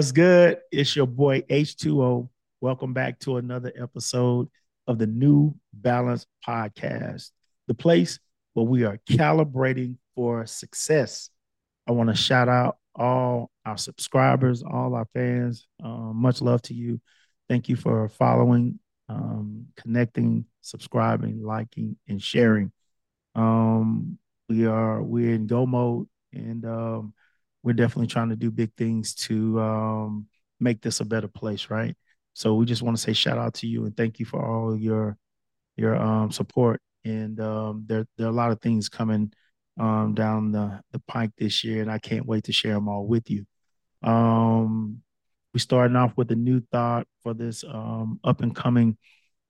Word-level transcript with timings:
What's 0.00 0.12
good? 0.12 0.60
It's 0.72 0.96
your 0.96 1.06
boy 1.06 1.42
H2O. 1.42 2.26
Welcome 2.62 2.94
back 2.94 3.18
to 3.18 3.36
another 3.36 3.70
episode 3.78 4.48
of 4.86 4.96
the 4.98 5.06
New 5.06 5.54
Balance 5.74 6.24
Podcast, 6.48 7.32
the 7.66 7.74
place 7.74 8.18
where 8.54 8.64
we 8.64 8.84
are 8.84 8.98
calibrating 9.06 9.98
for 10.14 10.46
success. 10.46 11.28
I 11.86 11.92
want 11.92 12.08
to 12.08 12.16
shout 12.16 12.48
out 12.48 12.78
all 12.94 13.50
our 13.66 13.76
subscribers, 13.76 14.62
all 14.62 14.94
our 14.94 15.06
fans. 15.12 15.66
Uh, 15.84 16.14
much 16.14 16.40
love 16.40 16.62
to 16.62 16.72
you. 16.72 16.98
Thank 17.50 17.68
you 17.68 17.76
for 17.76 18.08
following, 18.08 18.78
um, 19.10 19.66
connecting, 19.76 20.46
subscribing, 20.62 21.42
liking, 21.44 21.98
and 22.08 22.22
sharing. 22.22 22.72
Um, 23.34 24.16
we 24.48 24.64
are 24.64 25.02
we're 25.02 25.34
in 25.34 25.46
go 25.46 25.66
mode, 25.66 26.08
and 26.32 26.64
um, 26.64 27.12
we're 27.62 27.72
definitely 27.72 28.06
trying 28.06 28.30
to 28.30 28.36
do 28.36 28.50
big 28.50 28.72
things 28.76 29.14
to 29.14 29.60
um, 29.60 30.26
make 30.58 30.80
this 30.80 31.00
a 31.00 31.04
better 31.04 31.28
place, 31.28 31.70
right? 31.70 31.96
So 32.32 32.54
we 32.54 32.64
just 32.64 32.82
want 32.82 32.96
to 32.96 33.02
say 33.02 33.12
shout 33.12 33.38
out 33.38 33.54
to 33.54 33.66
you 33.66 33.84
and 33.84 33.96
thank 33.96 34.18
you 34.18 34.26
for 34.26 34.44
all 34.44 34.76
your 34.76 35.16
your 35.76 35.96
um, 35.96 36.30
support. 36.30 36.80
And 37.04 37.40
um, 37.40 37.84
there 37.86 38.06
there 38.16 38.26
are 38.26 38.30
a 38.30 38.34
lot 38.34 38.50
of 38.50 38.60
things 38.60 38.88
coming 38.88 39.32
um, 39.78 40.14
down 40.14 40.52
the 40.52 40.80
the 40.92 41.00
pike 41.00 41.32
this 41.38 41.64
year, 41.64 41.82
and 41.82 41.90
I 41.90 41.98
can't 41.98 42.26
wait 42.26 42.44
to 42.44 42.52
share 42.52 42.74
them 42.74 42.88
all 42.88 43.06
with 43.06 43.30
you. 43.30 43.46
Um, 44.02 45.02
we 45.52 45.60
starting 45.60 45.96
off 45.96 46.16
with 46.16 46.30
a 46.30 46.36
new 46.36 46.60
thought 46.72 47.06
for 47.22 47.34
this 47.34 47.64
um, 47.64 48.20
up 48.22 48.40
and 48.40 48.54
coming 48.54 48.96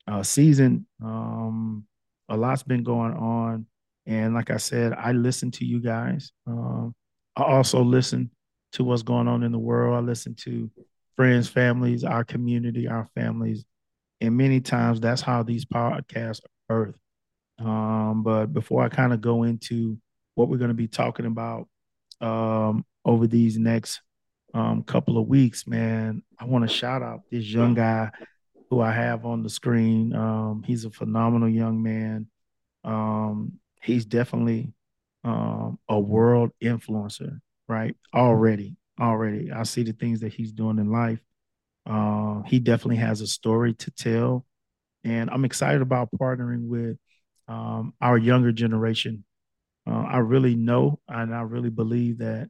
uh, 0.07 0.23
season. 0.23 0.87
Um, 1.03 1.87
a 2.29 2.37
lot's 2.37 2.63
been 2.63 2.85
going 2.85 3.13
on, 3.13 3.67
and 4.07 4.35
like 4.35 4.51
I 4.51 4.57
said, 4.57 4.93
I 4.93 5.13
listen 5.13 5.51
to 5.53 5.65
you 5.65 5.81
guys. 5.81 6.33
Um, 6.47 6.95
I 7.41 7.53
also 7.53 7.83
listen 7.83 8.31
to 8.73 8.85
what's 8.85 9.03
going 9.03 9.29
on 9.29 9.43
in 9.43 9.53
the 9.53 9.59
world. 9.59 9.97
I 9.97 10.01
listen 10.01 10.35
to 10.45 10.71
friends, 11.17 11.49
families, 11.49 12.05
our 12.05 12.25
community, 12.25 12.87
our 12.87 13.09
families, 13.15 13.65
and 14.21 14.37
many 14.37 14.61
times 14.61 15.01
that's 15.01 15.23
how 15.23 15.43
these 15.43 15.65
podcasts 15.65 16.41
are 16.69 16.95
birthed. 17.59 17.67
Um, 17.67 18.23
but 18.23 18.47
before 18.47 18.83
I 18.83 18.89
kind 18.89 19.13
of 19.13 19.21
go 19.21 19.43
into 19.43 19.99
what 20.35 20.49
we're 20.49 20.59
going 20.59 20.69
to 20.69 20.75
be 20.75 20.89
talking 20.89 21.27
about 21.27 21.69
um, 22.21 22.85
over 23.05 23.27
these 23.27 23.59
next 23.59 24.01
um, 24.55 24.83
couple 24.83 25.19
of 25.19 25.27
weeks, 25.27 25.67
man, 25.67 26.23
I 26.39 26.45
want 26.45 26.69
to 26.69 26.75
shout 26.75 27.03
out 27.03 27.23
this 27.31 27.45
young 27.45 27.75
guy 27.75 28.11
who 28.71 28.81
I 28.81 28.93
have 28.93 29.27
on 29.27 29.43
the 29.43 29.51
screen. 29.51 30.15
Um, 30.15 30.63
he's 30.67 30.85
a 30.85 30.91
phenomenal 30.91 31.49
young 31.49 31.83
man. 31.83 32.29
Um, 32.85 33.59
he's 33.83 34.05
definitely 34.05 34.73
um, 35.25 35.79
a 35.89 35.99
world 35.99 36.51
influencer, 36.63 37.39
right? 37.69 37.97
Already, 38.15 38.77
already. 39.01 39.51
I 39.53 39.65
see 39.65 39.83
the 39.83 39.93
things 39.93 40.21
that 40.21 40.33
he's 40.33 40.53
doing 40.53 40.79
in 40.79 40.91
life. 40.91 41.21
Uh, 41.87 42.43
he 42.43 42.59
definitely 42.59 42.97
has 42.97 43.21
a 43.21 43.27
story 43.27 43.75
to 43.75 43.91
tell. 43.91 44.47
And 45.05 45.31
I'm 45.31 45.45
excited 45.45 45.83
about 45.83 46.11
partnering 46.13 46.69
with 46.69 46.99
um, 47.49 47.95
our 48.01 48.19
younger 48.19 48.53
generation. 48.53 49.25
Uh, 49.87 50.05
I 50.07 50.19
really 50.19 50.55
know 50.55 51.01
and 51.09 51.35
I 51.35 51.43
really 51.43 51.71
believe 51.71 52.19
that 52.19 52.49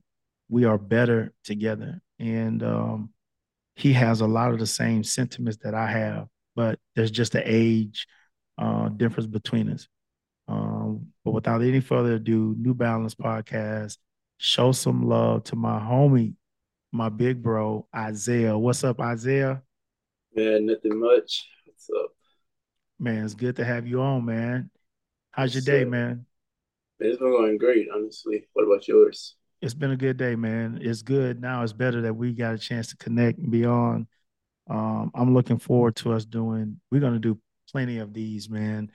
we 0.48 0.64
are 0.64 0.78
better 0.78 1.32
together. 1.44 2.00
And 2.18 2.62
um, 2.62 3.10
he 3.76 3.92
has 3.94 4.20
a 4.20 4.26
lot 4.26 4.52
of 4.52 4.58
the 4.58 4.66
same 4.66 5.04
sentiments 5.04 5.58
that 5.62 5.74
I 5.74 5.90
have, 5.90 6.26
but 6.56 6.78
there's 6.94 7.10
just 7.10 7.34
an 7.34 7.42
age 7.46 8.06
uh, 8.58 8.88
difference 8.90 9.26
between 9.26 9.70
us. 9.70 9.88
But 11.30 11.34
without 11.34 11.62
any 11.62 11.78
further 11.78 12.14
ado, 12.14 12.56
New 12.58 12.74
Balance 12.74 13.14
podcast, 13.14 13.98
show 14.38 14.72
some 14.72 15.08
love 15.08 15.44
to 15.44 15.54
my 15.54 15.78
homie, 15.78 16.34
my 16.90 17.08
big 17.08 17.40
bro, 17.40 17.86
Isaiah. 17.94 18.58
What's 18.58 18.82
up, 18.82 19.00
Isaiah? 19.00 19.62
Man, 20.34 20.66
nothing 20.66 20.98
much. 20.98 21.48
What's 21.64 21.88
up? 21.96 22.10
Man, 22.98 23.24
it's 23.24 23.34
good 23.34 23.54
to 23.56 23.64
have 23.64 23.86
you 23.86 24.00
on, 24.00 24.24
man. 24.24 24.72
How's 25.30 25.54
your 25.54 25.62
day, 25.62 25.84
man? 25.84 26.26
It's 26.98 27.20
been 27.20 27.30
going 27.30 27.58
great, 27.58 27.86
honestly. 27.94 28.48
What 28.54 28.64
about 28.64 28.88
yours? 28.88 29.36
It's 29.62 29.74
been 29.74 29.92
a 29.92 29.96
good 29.96 30.16
day, 30.16 30.34
man. 30.34 30.80
It's 30.82 31.02
good. 31.02 31.40
Now 31.40 31.62
it's 31.62 31.72
better 31.72 32.00
that 32.00 32.14
we 32.14 32.32
got 32.32 32.54
a 32.54 32.58
chance 32.58 32.88
to 32.88 32.96
connect 32.96 33.38
and 33.38 33.52
be 33.52 33.64
on. 33.64 34.08
Um, 34.68 35.12
I'm 35.14 35.32
looking 35.32 35.60
forward 35.60 35.94
to 35.96 36.12
us 36.12 36.24
doing, 36.24 36.80
we're 36.90 37.00
going 37.00 37.12
to 37.12 37.20
do 37.20 37.38
plenty 37.70 37.98
of 37.98 38.12
these, 38.12 38.50
man. 38.50 38.90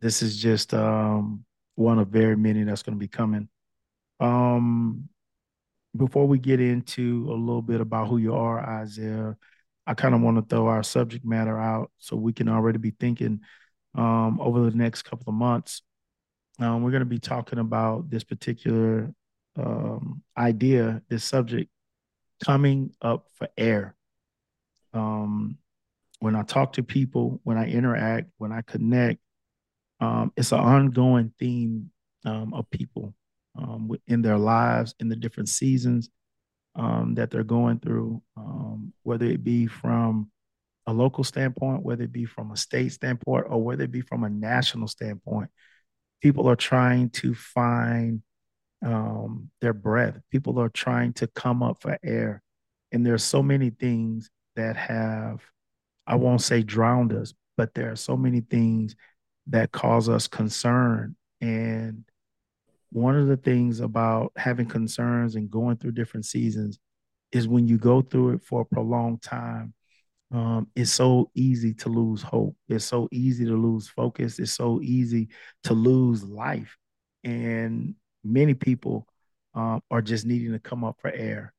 This 0.00 0.22
is 0.22 0.40
just 0.40 0.72
um, 0.72 1.44
one 1.80 1.98
of 1.98 2.08
very 2.08 2.36
many 2.36 2.62
that's 2.62 2.82
going 2.82 2.94
to 2.96 3.00
be 3.00 3.08
coming. 3.08 3.48
Um, 4.20 5.08
before 5.96 6.28
we 6.28 6.38
get 6.38 6.60
into 6.60 7.26
a 7.30 7.34
little 7.34 7.62
bit 7.62 7.80
about 7.80 8.08
who 8.08 8.18
you 8.18 8.34
are, 8.34 8.60
Isaiah, 8.82 9.36
I 9.86 9.94
kind 9.94 10.14
of 10.14 10.20
want 10.20 10.36
to 10.36 10.42
throw 10.42 10.66
our 10.66 10.82
subject 10.82 11.24
matter 11.24 11.58
out 11.58 11.90
so 11.98 12.16
we 12.16 12.34
can 12.34 12.48
already 12.48 12.78
be 12.78 12.90
thinking 12.90 13.40
um, 13.94 14.38
over 14.40 14.70
the 14.70 14.76
next 14.76 15.02
couple 15.02 15.30
of 15.30 15.34
months. 15.34 15.82
Um, 16.58 16.82
we're 16.82 16.90
going 16.90 17.00
to 17.00 17.06
be 17.06 17.18
talking 17.18 17.58
about 17.58 18.10
this 18.10 18.24
particular 18.24 19.12
um, 19.56 20.22
idea, 20.36 21.00
this 21.08 21.24
subject 21.24 21.70
coming 22.44 22.92
up 23.00 23.26
for 23.32 23.48
air. 23.56 23.96
Um, 24.92 25.56
when 26.18 26.36
I 26.36 26.42
talk 26.42 26.74
to 26.74 26.82
people, 26.82 27.40
when 27.42 27.56
I 27.56 27.68
interact, 27.68 28.30
when 28.36 28.52
I 28.52 28.60
connect, 28.60 29.20
um, 30.00 30.32
it's 30.36 30.52
an 30.52 30.60
ongoing 30.60 31.32
theme 31.38 31.90
um, 32.24 32.54
of 32.54 32.70
people 32.70 33.14
um, 33.58 33.90
in 34.06 34.22
their 34.22 34.38
lives, 34.38 34.94
in 35.00 35.08
the 35.08 35.16
different 35.16 35.48
seasons 35.48 36.08
um, 36.74 37.14
that 37.14 37.30
they're 37.30 37.44
going 37.44 37.78
through, 37.80 38.22
um, 38.36 38.92
whether 39.02 39.26
it 39.26 39.44
be 39.44 39.66
from 39.66 40.30
a 40.86 40.92
local 40.92 41.24
standpoint, 41.24 41.82
whether 41.82 42.04
it 42.04 42.12
be 42.12 42.24
from 42.24 42.50
a 42.50 42.56
state 42.56 42.92
standpoint, 42.92 43.46
or 43.48 43.62
whether 43.62 43.84
it 43.84 43.90
be 43.90 44.00
from 44.00 44.24
a 44.24 44.30
national 44.30 44.88
standpoint. 44.88 45.50
People 46.22 46.48
are 46.48 46.56
trying 46.56 47.10
to 47.10 47.34
find 47.34 48.22
um, 48.84 49.50
their 49.60 49.72
breath. 49.72 50.18
People 50.30 50.58
are 50.60 50.68
trying 50.68 51.12
to 51.14 51.26
come 51.28 51.62
up 51.62 51.80
for 51.80 51.98
air. 52.02 52.42
And 52.92 53.04
there's 53.04 53.24
so 53.24 53.42
many 53.42 53.70
things 53.70 54.30
that 54.56 54.76
have, 54.76 55.40
I 56.06 56.16
won't 56.16 56.42
say 56.42 56.62
drowned 56.62 57.12
us, 57.12 57.34
but 57.56 57.74
there 57.74 57.92
are 57.92 57.96
so 57.96 58.16
many 58.16 58.40
things 58.40 58.96
that 59.50 59.72
cause 59.72 60.08
us 60.08 60.26
concern. 60.26 61.16
And 61.40 62.04
one 62.90 63.16
of 63.16 63.28
the 63.28 63.36
things 63.36 63.80
about 63.80 64.32
having 64.36 64.66
concerns 64.66 65.36
and 65.36 65.50
going 65.50 65.76
through 65.76 65.92
different 65.92 66.26
seasons 66.26 66.78
is 67.32 67.46
when 67.46 67.68
you 67.68 67.78
go 67.78 68.02
through 68.02 68.30
it 68.30 68.42
for 68.42 68.62
a 68.62 68.64
prolonged 68.64 69.22
time, 69.22 69.74
um, 70.32 70.68
it's 70.76 70.92
so 70.92 71.30
easy 71.34 71.74
to 71.74 71.88
lose 71.88 72.22
hope. 72.22 72.56
It's 72.68 72.84
so 72.84 73.08
easy 73.10 73.44
to 73.44 73.56
lose 73.56 73.88
focus. 73.88 74.38
It's 74.38 74.52
so 74.52 74.80
easy 74.82 75.28
to 75.64 75.74
lose 75.74 76.24
life. 76.24 76.76
And 77.24 77.94
many 78.24 78.54
people 78.54 79.06
um, 79.54 79.82
are 79.90 80.02
just 80.02 80.26
needing 80.26 80.52
to 80.52 80.58
come 80.58 80.84
up 80.84 80.96
for 81.00 81.10
air. 81.10 81.52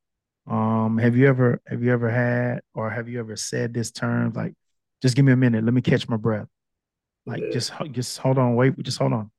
Um, 0.47 0.97
have 0.97 1.15
you 1.15 1.27
ever 1.27 1.61
have 1.67 1.83
you 1.83 1.91
ever 1.91 2.09
had 2.09 2.61
or 2.73 2.89
have 2.89 3.07
you 3.07 3.19
ever 3.19 3.35
said 3.35 3.73
this 3.73 3.91
term 3.91 4.33
like, 4.33 4.53
just 5.01 5.15
give 5.15 5.25
me 5.25 5.31
a 5.31 5.37
minute, 5.37 5.63
let 5.63 5.73
me 5.73 5.81
catch 5.81 6.07
my 6.09 6.17
breath. 6.17 6.47
Like 7.25 7.41
yeah. 7.41 7.51
just 7.51 7.71
just 7.91 8.17
hold 8.17 8.37
on, 8.37 8.55
wait, 8.55 8.77
just 8.81 8.97
hold 8.97 9.13
on. 9.13 9.31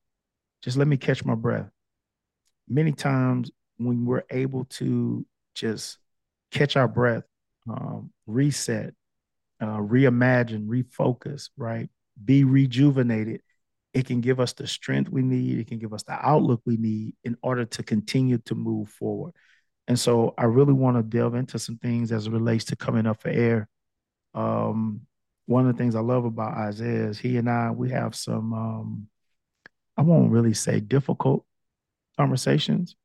Just 0.63 0.77
let 0.77 0.87
me 0.87 0.97
catch 0.97 1.25
my 1.25 1.35
breath. 1.35 1.69
Many 2.69 2.93
times 2.93 3.51
when 3.79 4.05
we're 4.05 4.25
able 4.31 4.65
to 4.67 5.27
just 5.55 5.99
catch 6.53 6.77
our 6.77 6.89
breath, 6.89 7.25
um, 7.69 8.11
reset, 8.27 8.95
uh, 9.61 9.79
reimagine, 9.79 10.67
refocus, 10.67 11.51
right? 11.57 11.89
Be 12.25 12.45
rejuvenated. 12.45 13.43
It 13.95 14.07
can 14.07 14.21
give 14.21 14.41
us 14.41 14.53
the 14.53 14.67
strength 14.67 15.11
we 15.11 15.23
need. 15.23 15.59
It 15.59 15.67
can 15.67 15.79
give 15.79 15.93
us 15.93 16.03
the 16.05 16.15
outlook 16.15 16.63
we 16.65 16.77
need 16.77 17.15
in 17.25 17.37
order 17.43 17.65
to 17.65 17.83
continue 17.83 18.39
to 18.39 18.55
move 18.55 18.89
forward. 18.89 19.35
And 19.89 19.99
so 19.99 20.35
I 20.39 20.45
really 20.45 20.73
want 20.73 20.97
to 20.97 21.03
delve 21.03 21.35
into 21.35 21.59
some 21.59 21.77
things 21.77 22.13
as 22.13 22.27
it 22.27 22.33
relates 22.33 22.65
to 22.67 22.77
coming 22.77 23.07
up 23.07 23.21
for 23.21 23.29
air. 23.29 23.69
Um, 24.35 25.03
one 25.53 25.69
of 25.69 25.77
the 25.77 25.79
things 25.79 25.95
I 25.95 26.01
love 26.01 26.25
about 26.25 26.57
Isaiah 26.57 27.09
is 27.09 27.19
he 27.19 27.37
and 27.37 27.49
I 27.49 27.71
we 27.71 27.91
have 27.91 28.15
some 28.15 28.53
um, 28.53 29.09
I 29.97 30.03
won't 30.03 30.33
really 30.33 30.55
say 30.55 30.81
difficult 30.81 31.45
conversations, 32.17 32.97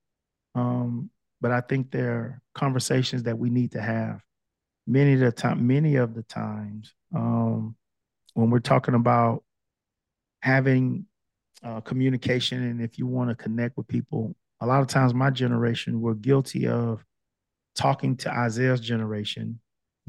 um, 0.56 1.10
but 1.42 1.52
I 1.52 1.62
think 1.62 1.92
they're 1.92 2.42
conversations 2.56 3.24
that 3.24 3.38
we 3.38 3.50
need 3.50 3.74
to 3.74 3.82
have. 3.82 4.22
Many 4.88 5.14
of 5.14 5.20
the 5.20 5.32
time, 5.34 5.68
many 5.68 5.98
of 5.98 6.14
the 6.14 6.24
times, 6.24 6.94
um, 7.14 7.76
when 8.34 8.50
we're 8.50 8.60
talking 8.60 8.96
about 8.96 9.44
having 10.42 11.06
uh, 11.62 11.82
communication, 11.82 12.64
and 12.64 12.82
if 12.82 12.98
you 12.98 13.06
want 13.06 13.30
to 13.30 13.36
connect 13.36 13.76
with 13.76 13.88
people, 13.90 14.34
a 14.62 14.66
lot 14.66 14.80
of 14.80 14.88
times 14.88 15.14
my 15.14 15.30
generation 15.30 16.00
we're 16.00 16.14
guilty 16.14 16.68
of 16.68 17.04
talking 17.76 18.16
to 18.18 18.32
Isaiah's 18.32 18.80
generation, 18.80 19.60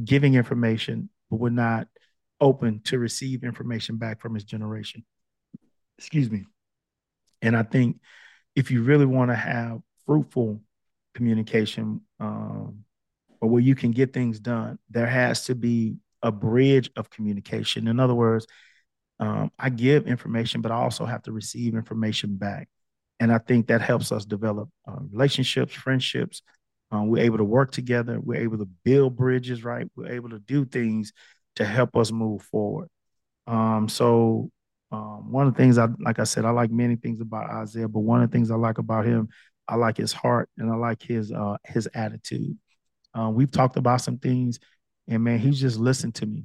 giving 0.05 0.35
information, 0.35 1.11
but 1.29 1.41
we're 1.41 1.51
not 1.51 1.89
open 2.41 2.81
to 2.85 2.99
receive 2.99 3.45
information 3.45 3.97
back 3.97 4.21
from 4.21 4.35
his 4.35 4.45
generation. 4.45 5.05
Excuse 5.99 6.31
me. 6.31 6.45
And 7.43 7.57
I 7.57 7.63
think 7.63 8.01
if 8.55 8.71
you 8.71 8.83
really 8.83 9.07
want 9.07 9.31
to 9.31 9.37
have 9.37 9.81
fruitful 10.07 10.61
communication, 11.15 12.01
um, 12.21 12.85
or 13.41 13.49
where 13.49 13.63
you 13.63 13.75
can 13.75 13.93
get 13.93 14.13
things 14.13 14.41
done, 14.41 14.79
there 14.91 15.07
has 15.07 15.45
to 15.47 15.55
be 15.55 15.97
a 16.23 16.33
bridge 16.33 16.91
of 16.97 17.11
communication. 17.11 17.87
In 17.87 18.01
other 18.01 18.15
words, 18.15 18.47
um, 19.21 19.51
I 19.59 19.71
give 19.71 20.07
information, 20.07 20.61
but 20.61 20.73
I 20.73 20.77
also 20.77 21.05
have 21.05 21.23
to 21.23 21.33
receive 21.33 21.75
information 21.75 22.37
back. 22.37 22.69
And 23.21 23.33
I 23.33 23.39
think 23.39 23.67
that 23.67 23.81
helps 23.81 24.13
us 24.13 24.25
develop 24.25 24.69
uh, 24.87 25.01
relationships, 25.11 25.75
friendships. 25.75 26.43
Um, 26.91 27.09
we're 27.09 27.25
able 27.25 27.39
to 27.39 27.45
work 27.45 27.73
together. 27.73 28.19
We're 28.21 28.43
able 28.43 28.59
to 28.59 28.69
build 28.85 29.17
bridges, 29.17 29.65
right? 29.65 29.89
We're 29.97 30.13
able 30.13 30.31
to 30.31 30.39
do 30.39 30.65
things 30.65 31.13
to 31.59 31.65
help 31.65 31.97
us 31.97 32.13
move 32.13 32.43
forward. 32.43 32.89
Um, 33.49 33.89
so 33.89 34.51
um, 34.93 35.33
one 35.33 35.49
of 35.49 35.55
the 35.55 35.59
things 35.59 35.77
I 35.77 35.89
like 35.99 36.21
I 36.21 36.25
said, 36.25 36.45
I 36.45 36.51
like 36.51 36.71
many 36.71 36.95
things 36.95 37.21
about 37.21 37.51
Isaiah, 37.51 37.89
but 37.89 38.01
one 38.01 38.23
of 38.23 38.31
the 38.31 38.37
things 38.37 38.53
I 38.53 38.55
like 38.55 38.79
about 38.79 39.05
him, 39.05 39.29
I 39.67 39.75
like 39.75 39.97
his 39.97 40.13
heart 40.13 40.49
and 40.57 40.71
I 40.71 40.77
like 40.77 41.03
his 41.03 41.33
uh, 41.33 41.57
his 41.65 41.89
attitude. 41.95 42.57
Uh, 43.13 43.31
we've 43.31 43.51
talked 43.51 43.77
about 43.77 44.01
some 44.01 44.19
things, 44.19 44.61
and 45.09 45.25
man, 45.25 45.41
he's 45.41 45.61
just 45.61 45.79
listened 45.79 46.15
to 46.17 46.27
me. 46.27 46.45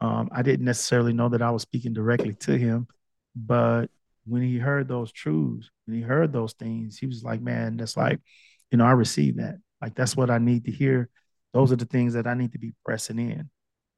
Um, 0.00 0.28
I 0.32 0.42
didn't 0.42 0.64
necessarily 0.64 1.12
know 1.12 1.28
that 1.28 1.42
I 1.42 1.52
was 1.52 1.62
speaking 1.62 1.92
directly 1.92 2.34
to 2.34 2.58
him, 2.58 2.88
but 3.36 3.86
when 4.26 4.42
he 4.42 4.58
heard 4.58 4.88
those 4.88 5.12
truths, 5.12 5.70
when 5.86 5.96
he 5.96 6.02
heard 6.02 6.32
those 6.32 6.52
things, 6.54 6.98
he 6.98 7.06
was 7.06 7.22
like, 7.22 7.40
man, 7.40 7.76
that's 7.76 7.96
like, 7.96 8.20
you 8.72 8.78
know, 8.78 8.84
I 8.84 8.92
received 8.92 9.38
that. 9.38 9.56
Like, 9.80 9.94
that's 9.94 10.16
what 10.16 10.30
I 10.30 10.38
need 10.38 10.64
to 10.64 10.72
hear. 10.72 11.08
Those 11.54 11.72
are 11.72 11.76
the 11.76 11.86
things 11.86 12.14
that 12.14 12.26
I 12.26 12.34
need 12.34 12.52
to 12.52 12.58
be 12.58 12.74
pressing 12.84 13.18
in. 13.18 13.50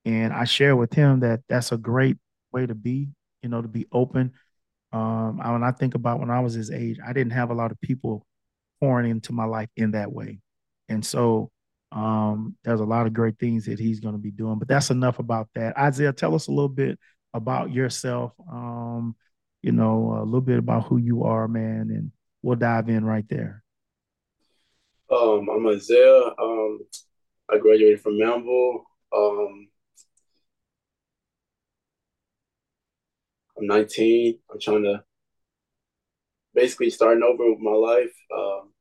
And 0.04 0.32
I 0.32 0.44
share 0.44 0.76
with 0.76 0.92
him 0.94 1.20
that 1.20 1.40
that's 1.48 1.72
a 1.72 1.76
great 1.76 2.16
way 2.52 2.66
to 2.66 2.74
be, 2.74 3.08
you 3.42 3.48
know, 3.48 3.62
to 3.62 3.68
be 3.68 3.86
open. 3.92 4.32
Um, 4.92 5.40
I, 5.42 5.52
when 5.52 5.62
I 5.62 5.72
think 5.72 5.94
about 5.94 6.20
when 6.20 6.30
I 6.30 6.40
was 6.40 6.54
his 6.54 6.70
age, 6.70 6.98
I 7.06 7.12
didn't 7.12 7.32
have 7.32 7.50
a 7.50 7.54
lot 7.54 7.70
of 7.70 7.80
people 7.80 8.26
pouring 8.80 9.10
into 9.10 9.32
my 9.32 9.44
life 9.44 9.68
in 9.76 9.92
that 9.92 10.10
way. 10.10 10.40
And 10.88 11.04
so 11.04 11.50
um, 11.92 12.56
there's 12.64 12.80
a 12.80 12.84
lot 12.84 13.06
of 13.06 13.12
great 13.12 13.38
things 13.38 13.66
that 13.66 13.78
he's 13.78 14.00
going 14.00 14.14
to 14.14 14.20
be 14.20 14.30
doing, 14.30 14.58
but 14.58 14.68
that's 14.68 14.90
enough 14.90 15.18
about 15.18 15.48
that. 15.54 15.76
Isaiah, 15.76 16.12
tell 16.12 16.34
us 16.34 16.46
a 16.46 16.52
little 16.52 16.68
bit 16.68 16.98
about 17.34 17.72
yourself. 17.72 18.32
Um, 18.50 19.16
you 19.62 19.72
know, 19.72 20.16
a 20.20 20.24
little 20.24 20.40
bit 20.40 20.58
about 20.58 20.86
who 20.86 20.96
you 20.96 21.24
are, 21.24 21.46
man, 21.46 21.90
and 21.90 22.12
we'll 22.42 22.56
dive 22.56 22.88
in 22.88 23.04
right 23.04 23.28
there. 23.28 23.62
Um, 25.10 25.48
I'm 25.50 25.66
Isaiah. 25.66 26.30
Um, 26.40 26.80
I 27.50 27.58
graduated 27.58 28.00
from 28.00 28.18
Manville. 28.18 28.84
Um, 29.14 29.68
I'm 33.60 33.66
19. 33.66 34.38
I'm 34.50 34.60
trying 34.60 34.84
to 34.84 35.04
basically 36.54 36.90
starting 36.90 37.22
over 37.22 37.50
with 37.50 37.60
my 37.60 37.72
life. 37.72 38.12
Um, 38.36 38.72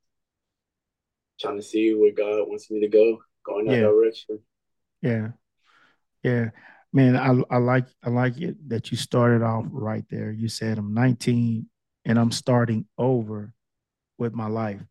trying 1.39 1.57
to 1.57 1.63
see 1.63 1.93
where 1.93 2.13
God 2.13 2.47
wants 2.47 2.69
me 2.71 2.79
to 2.81 2.87
go, 2.87 3.19
going 3.45 3.65
that 3.65 3.73
Yeah, 3.73 3.81
direction. 3.81 4.39
yeah, 5.01 5.27
yeah. 6.23 6.49
Man, 6.91 7.15
I 7.15 7.55
I 7.55 7.57
like 7.57 7.85
I 8.03 8.09
like 8.09 8.37
it 8.37 8.69
that 8.69 8.89
you 8.91 8.97
started 8.97 9.43
off 9.43 9.65
right 9.69 10.05
there. 10.09 10.31
You 10.31 10.47
said 10.47 10.77
I'm 10.77 10.93
19 10.93 11.69
and 12.05 12.19
I'm 12.19 12.31
starting 12.31 12.85
over 12.97 13.53
with 14.17 14.33
my 14.33 14.47
life. 14.47 14.81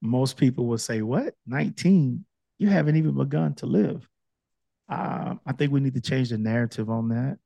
Most 0.00 0.36
people 0.36 0.66
would 0.66 0.80
say, 0.80 1.02
"What? 1.02 1.34
19? 1.46 2.24
You 2.58 2.68
haven't 2.68 2.96
even 2.96 3.16
begun 3.16 3.54
to 3.56 3.66
live." 3.66 4.06
Um, 4.88 5.40
I 5.46 5.52
think 5.52 5.72
we 5.72 5.80
need 5.80 5.94
to 5.94 6.00
change 6.00 6.30
the 6.30 6.38
narrative 6.38 6.88
on 6.90 7.08
that. 7.08 7.38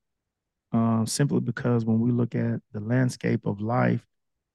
Um, 0.74 1.06
simply 1.06 1.38
because 1.38 1.84
when 1.84 2.00
we 2.00 2.10
look 2.10 2.34
at 2.34 2.60
the 2.72 2.80
landscape 2.80 3.46
of 3.46 3.60
life 3.60 4.04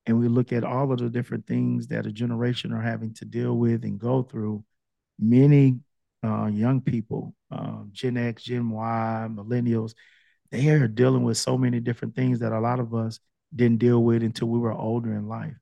and 0.06 0.19
we 0.19 0.27
look 0.27 0.51
at 0.51 0.66
all 0.66 0.92
of 0.92 1.00
the 1.00 1.10
different 1.10 1.48
things 1.48 1.88
that 1.88 2.06
a 2.06 2.12
generation 2.12 2.74
are 2.74 2.81
having 2.81 3.13
to 3.13 3.25
deal 3.25 3.56
with 3.56 3.86
and 3.86 3.98
go 3.98 4.24
through, 4.24 4.66
many 5.18 5.80
uh, 6.21 6.48
young 6.48 6.81
people, 6.81 7.33
um, 7.51 7.92
Gen 7.94 8.18
X, 8.18 8.44
Gen 8.44 8.69
Y, 8.69 9.27
millennials, 9.31 9.94
they 10.51 10.68
are 10.68 10.89
dealing 10.89 11.24
with 11.24 11.38
so 11.38 11.57
many 11.57 11.80
different 11.80 12.16
things 12.18 12.39
that 12.39 12.51
a 12.51 12.60
lot 12.60 12.81
of 12.81 12.94
us 12.94 13.21
didn't 13.56 13.80
deal 13.80 14.04
with 14.04 14.21
until 14.21 14.50
we 14.50 14.60
were 14.60 14.74
older 14.74 15.13
in 15.13 15.30
life. 15.30 15.56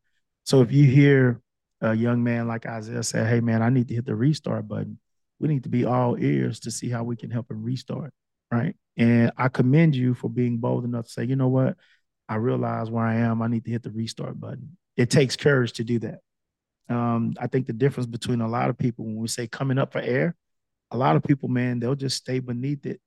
So 0.43 0.61
if 0.61 0.71
you 0.71 0.85
hear 0.85 1.39
a 1.81 1.93
young 1.93 2.23
man 2.23 2.47
like 2.47 2.65
Isaiah 2.65 3.03
say, 3.03 3.23
"Hey 3.27 3.41
man, 3.41 3.61
I 3.61 3.69
need 3.69 3.89
to 3.89 3.93
hit 3.93 4.07
the 4.07 4.15
restart 4.15 4.67
button," 4.67 4.97
we 5.37 5.49
need 5.49 5.63
to 5.63 5.69
be 5.69 5.85
all 5.85 6.17
ears 6.17 6.59
to 6.61 6.71
see 6.71 6.89
how 6.89 7.03
we 7.03 7.15
can 7.15 7.29
help 7.29 7.51
him 7.51 7.61
restart, 7.61 8.11
right? 8.51 8.75
And 8.97 9.31
I 9.37 9.49
commend 9.49 9.95
you 9.95 10.13
for 10.13 10.29
being 10.29 10.57
bold 10.57 10.85
enough 10.85 11.05
to 11.05 11.11
say, 11.11 11.25
"You 11.25 11.35
know 11.35 11.49
what? 11.49 11.77
I 12.29 12.35
realize 12.35 12.89
where 12.89 13.05
I 13.05 13.15
am. 13.15 13.41
I 13.41 13.47
need 13.47 13.65
to 13.65 13.71
hit 13.71 13.83
the 13.83 13.91
restart 13.91 14.39
button." 14.39 14.77
It 14.95 15.09
takes 15.09 15.35
courage 15.35 15.73
to 15.73 15.83
do 15.83 15.99
that. 15.99 16.19
Um, 16.89 17.35
I 17.39 17.47
think 17.47 17.67
the 17.67 17.73
difference 17.73 18.07
between 18.07 18.41
a 18.41 18.47
lot 18.47 18.69
of 18.69 18.77
people 18.77 19.05
when 19.05 19.17
we 19.17 19.27
say 19.27 19.47
coming 19.47 19.77
up 19.77 19.91
for 19.91 19.99
air, 19.99 20.35
a 20.91 20.97
lot 20.97 21.15
of 21.15 21.23
people, 21.23 21.49
man, 21.49 21.79
they'll 21.79 21.95
just 21.95 22.17
stay 22.17 22.39
beneath 22.39 22.85
it 22.85 23.01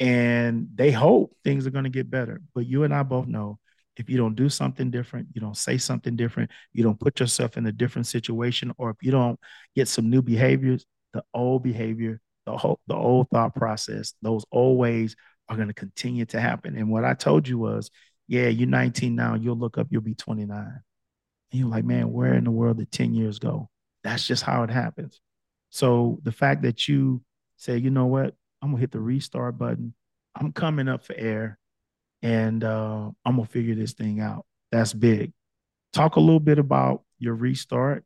and 0.00 0.68
they 0.74 0.90
hope 0.90 1.36
things 1.44 1.66
are 1.66 1.70
going 1.70 1.84
to 1.84 1.90
get 1.90 2.10
better. 2.10 2.40
But 2.54 2.66
you 2.66 2.84
and 2.84 2.94
I 2.94 3.02
both 3.02 3.26
know 3.26 3.58
if 3.96 4.08
you 4.08 4.16
don't 4.16 4.36
do 4.36 4.48
something 4.48 4.90
different, 4.90 5.28
you 5.34 5.40
don't 5.40 5.56
say 5.56 5.76
something 5.76 6.14
different, 6.16 6.50
you 6.72 6.84
don't 6.84 7.00
put 7.00 7.18
yourself 7.20 7.56
in 7.56 7.66
a 7.66 7.72
different 7.72 8.06
situation, 8.06 8.72
or 8.78 8.90
if 8.90 8.96
you 9.02 9.10
don't 9.10 9.38
get 9.74 9.88
some 9.88 10.08
new 10.08 10.22
behaviors, 10.22 10.86
the 11.12 11.24
old 11.34 11.64
behavior, 11.64 12.20
the 12.48 12.56
whole, 12.56 12.80
the 12.86 12.96
old 12.96 13.28
thought 13.28 13.54
process, 13.54 14.14
those 14.22 14.44
old 14.50 14.78
ways 14.78 15.14
are 15.48 15.56
going 15.56 15.68
to 15.68 15.74
continue 15.74 16.24
to 16.26 16.40
happen. 16.40 16.76
And 16.76 16.90
what 16.90 17.04
I 17.04 17.14
told 17.14 17.46
you 17.46 17.58
was, 17.58 17.90
yeah, 18.26 18.48
you're 18.48 18.68
19 18.68 19.14
now, 19.14 19.34
you'll 19.34 19.58
look 19.58 19.76
up, 19.76 19.88
you'll 19.90 20.00
be 20.00 20.14
29. 20.14 20.58
And 20.58 20.80
you're 21.52 21.68
like, 21.68 21.84
man, 21.84 22.10
where 22.10 22.34
in 22.34 22.44
the 22.44 22.50
world 22.50 22.78
did 22.78 22.90
10 22.90 23.14
years 23.14 23.38
go? 23.38 23.68
That's 24.02 24.26
just 24.26 24.42
how 24.42 24.62
it 24.62 24.70
happens. 24.70 25.20
So 25.70 26.20
the 26.22 26.32
fact 26.32 26.62
that 26.62 26.88
you 26.88 27.22
say, 27.56 27.76
you 27.76 27.90
know 27.90 28.06
what, 28.06 28.34
I'm 28.62 28.70
gonna 28.70 28.80
hit 28.80 28.92
the 28.92 29.00
restart 29.00 29.58
button. 29.58 29.94
I'm 30.34 30.52
coming 30.52 30.88
up 30.88 31.04
for 31.04 31.14
air 31.14 31.58
and 32.22 32.64
uh, 32.64 33.10
I'm 33.24 33.36
gonna 33.36 33.46
figure 33.46 33.74
this 33.74 33.92
thing 33.92 34.20
out. 34.20 34.46
That's 34.72 34.94
big. 34.94 35.32
Talk 35.92 36.16
a 36.16 36.20
little 36.20 36.40
bit 36.40 36.58
about 36.58 37.02
your 37.18 37.34
restart. 37.34 38.04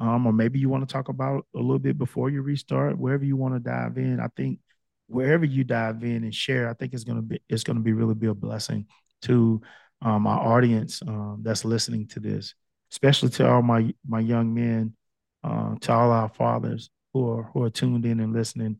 Um, 0.00 0.26
or 0.26 0.32
maybe 0.32 0.58
you 0.58 0.68
want 0.68 0.86
to 0.86 0.92
talk 0.92 1.08
about 1.08 1.46
a 1.54 1.58
little 1.58 1.78
bit 1.78 1.96
before 1.96 2.28
you 2.30 2.42
restart, 2.42 2.98
wherever 2.98 3.24
you 3.24 3.36
want 3.36 3.54
to 3.54 3.60
dive 3.60 3.96
in. 3.96 4.20
I 4.20 4.28
think 4.36 4.58
wherever 5.06 5.44
you 5.44 5.64
dive 5.64 6.02
in 6.02 6.24
and 6.24 6.34
share, 6.34 6.68
I 6.68 6.74
think 6.74 6.92
it's 6.92 7.04
gonna 7.04 7.22
be 7.22 7.40
it's 7.48 7.62
gonna 7.62 7.80
be 7.80 7.92
really 7.92 8.14
be 8.14 8.26
a 8.26 8.34
blessing 8.34 8.86
to 9.22 9.62
um, 10.02 10.26
our 10.26 10.56
audience 10.56 11.00
um, 11.06 11.40
that's 11.42 11.64
listening 11.64 12.08
to 12.08 12.20
this, 12.20 12.54
especially 12.92 13.30
to 13.30 13.48
all 13.48 13.62
my 13.62 13.94
my 14.06 14.20
young 14.20 14.52
men, 14.52 14.94
uh, 15.42 15.76
to 15.80 15.92
all 15.92 16.10
our 16.10 16.28
fathers 16.28 16.90
who 17.12 17.30
are 17.30 17.44
who 17.44 17.62
are 17.62 17.70
tuned 17.70 18.04
in 18.04 18.20
and 18.20 18.32
listening. 18.32 18.78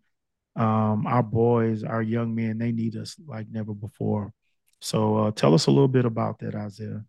Um, 0.56 1.06
our 1.06 1.22
boys, 1.22 1.82
our 1.82 2.02
young 2.02 2.34
men, 2.34 2.58
they 2.58 2.70
need 2.70 2.96
us 2.96 3.16
like 3.26 3.48
never 3.50 3.74
before. 3.74 4.32
So 4.80 5.16
uh, 5.16 5.30
tell 5.32 5.54
us 5.54 5.66
a 5.66 5.70
little 5.70 5.88
bit 5.88 6.04
about 6.04 6.38
that, 6.40 6.54
Isaiah. 6.54 7.04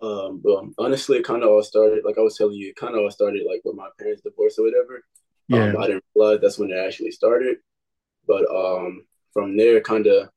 Um, 0.00 0.40
but 0.44 0.64
honestly, 0.78 1.18
it 1.18 1.24
kind 1.24 1.42
of 1.42 1.50
all 1.50 1.62
started, 1.62 2.04
like 2.04 2.18
I 2.18 2.22
was 2.22 2.36
telling 2.36 2.54
you, 2.56 2.68
it 2.70 2.76
kind 2.76 2.94
of 2.94 3.02
all 3.02 3.10
started 3.10 3.44
like 3.48 3.62
with 3.64 3.76
my 3.76 3.88
parents' 3.98 4.22
divorce 4.22 4.58
or 4.58 4.64
whatever. 4.64 5.04
Um, 5.52 5.74
Yeah, 5.74 5.76
I 5.78 5.86
didn't 5.88 6.04
realize 6.14 6.40
that's 6.42 6.58
when 6.58 6.70
it 6.70 6.78
actually 6.78 7.12
started. 7.12 7.58
But 8.26 8.46
um, 8.50 9.06
from 9.32 9.56
there, 9.56 9.80
kind 9.80 10.06
of, 10.06 10.30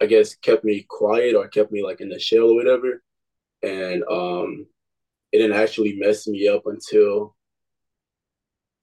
I 0.00 0.06
guess, 0.06 0.34
kept 0.36 0.64
me 0.64 0.84
quiet 0.88 1.36
or 1.36 1.48
kept 1.48 1.72
me 1.72 1.82
like 1.84 2.00
in 2.00 2.08
the 2.08 2.18
shell 2.18 2.50
or 2.50 2.54
whatever. 2.56 3.02
And 3.62 4.04
um, 4.10 4.66
it 5.32 5.38
didn't 5.38 5.56
actually 5.60 5.94
mess 5.96 6.26
me 6.28 6.48
up 6.48 6.66
until 6.66 7.36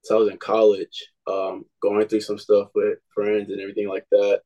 so 0.04 0.16
I 0.16 0.20
was 0.20 0.30
in 0.30 0.38
college, 0.38 1.06
um, 1.28 1.66
going 1.82 2.08
through 2.08 2.22
some 2.22 2.38
stuff 2.38 2.70
with 2.76 3.00
friends 3.14 3.52
and 3.52 3.60
everything 3.60 3.90
like 3.90 4.06
that. 4.12 4.42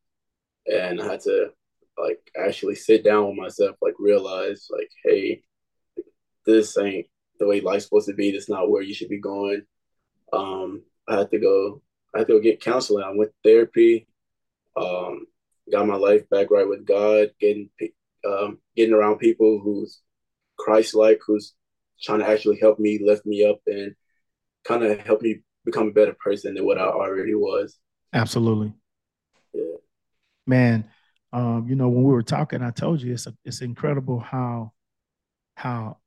And 0.72 1.02
I 1.02 1.06
had 1.12 1.22
to 1.22 1.52
like 1.98 2.20
actually 2.38 2.76
sit 2.76 3.04
down 3.04 3.28
with 3.28 3.38
myself, 3.38 3.76
like 3.82 3.96
realize 4.00 4.68
like, 4.72 4.90
hey, 5.04 5.44
this 6.46 6.78
ain't 6.78 7.08
the 7.40 7.48
way 7.48 7.62
life's 7.62 7.86
supposed 7.86 8.08
to 8.08 8.14
be. 8.16 8.32
That's 8.32 8.50
not 8.50 8.70
where 8.70 8.82
you 8.82 8.94
should 8.94 9.10
be 9.10 9.20
going. 9.20 9.64
Um, 10.34 10.84
I 11.08 11.20
had 11.20 11.32
to 11.32 11.40
go. 11.40 11.82
I 12.16 12.20
had 12.20 12.28
to 12.28 12.34
go 12.34 12.40
get 12.40 12.62
counseling. 12.62 13.04
I 13.04 13.12
went 13.16 13.32
to 13.32 13.50
therapy. 13.50 14.08
Um, 14.76 15.26
got 15.72 15.88
my 15.88 15.96
life 15.96 16.30
back 16.30 16.52
right 16.52 16.68
with 16.68 16.86
God. 16.86 17.30
Getting 17.40 17.70
um, 18.26 18.60
getting 18.76 18.94
around 18.94 19.20
people 19.20 19.60
who's 19.64 20.02
Christ-like, 20.58 21.22
who's 21.26 21.54
trying 22.02 22.20
to 22.20 22.28
actually 22.30 22.60
help 22.60 22.80
me 22.80 23.00
lift 23.04 23.26
me 23.26 23.46
up 23.46 23.60
and 23.68 23.96
kind 24.64 24.84
of 24.84 25.00
help 25.02 25.22
me 25.22 25.42
become 25.66 25.90
a 25.90 25.92
better 25.92 26.16
person 26.24 26.56
than 26.56 26.66
what 26.66 26.78
I 26.78 26.86
already 26.86 27.36
was. 27.36 27.78
absolutely, 28.14 28.74
Yeah. 29.54 29.78
man. 30.48 30.90
Um, 31.34 31.68
you 31.70 31.76
know, 31.76 31.90
when 31.90 32.04
we 32.04 32.12
were 32.14 32.24
talking, 32.24 32.62
I 32.62 32.72
told 32.72 33.02
you 33.02 33.14
it's 33.14 33.28
a, 33.28 33.36
it's 33.46 33.62
incredible 33.62 34.20
how 34.20 34.74
how 35.56 35.98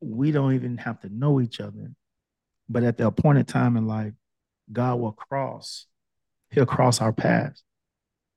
we 0.00 0.32
don't 0.32 0.54
even 0.54 0.78
have 0.78 1.00
to 1.00 1.08
know 1.10 1.40
each 1.40 1.60
other, 1.60 1.92
but 2.68 2.84
at 2.84 2.96
the 2.98 3.06
appointed 3.06 3.48
time 3.48 3.76
in 3.76 3.86
life, 3.86 4.14
God 4.72 4.96
will 5.00 5.12
cross. 5.12 5.86
He'll 6.50 6.66
cross 6.66 7.00
our 7.00 7.12
paths. 7.12 7.62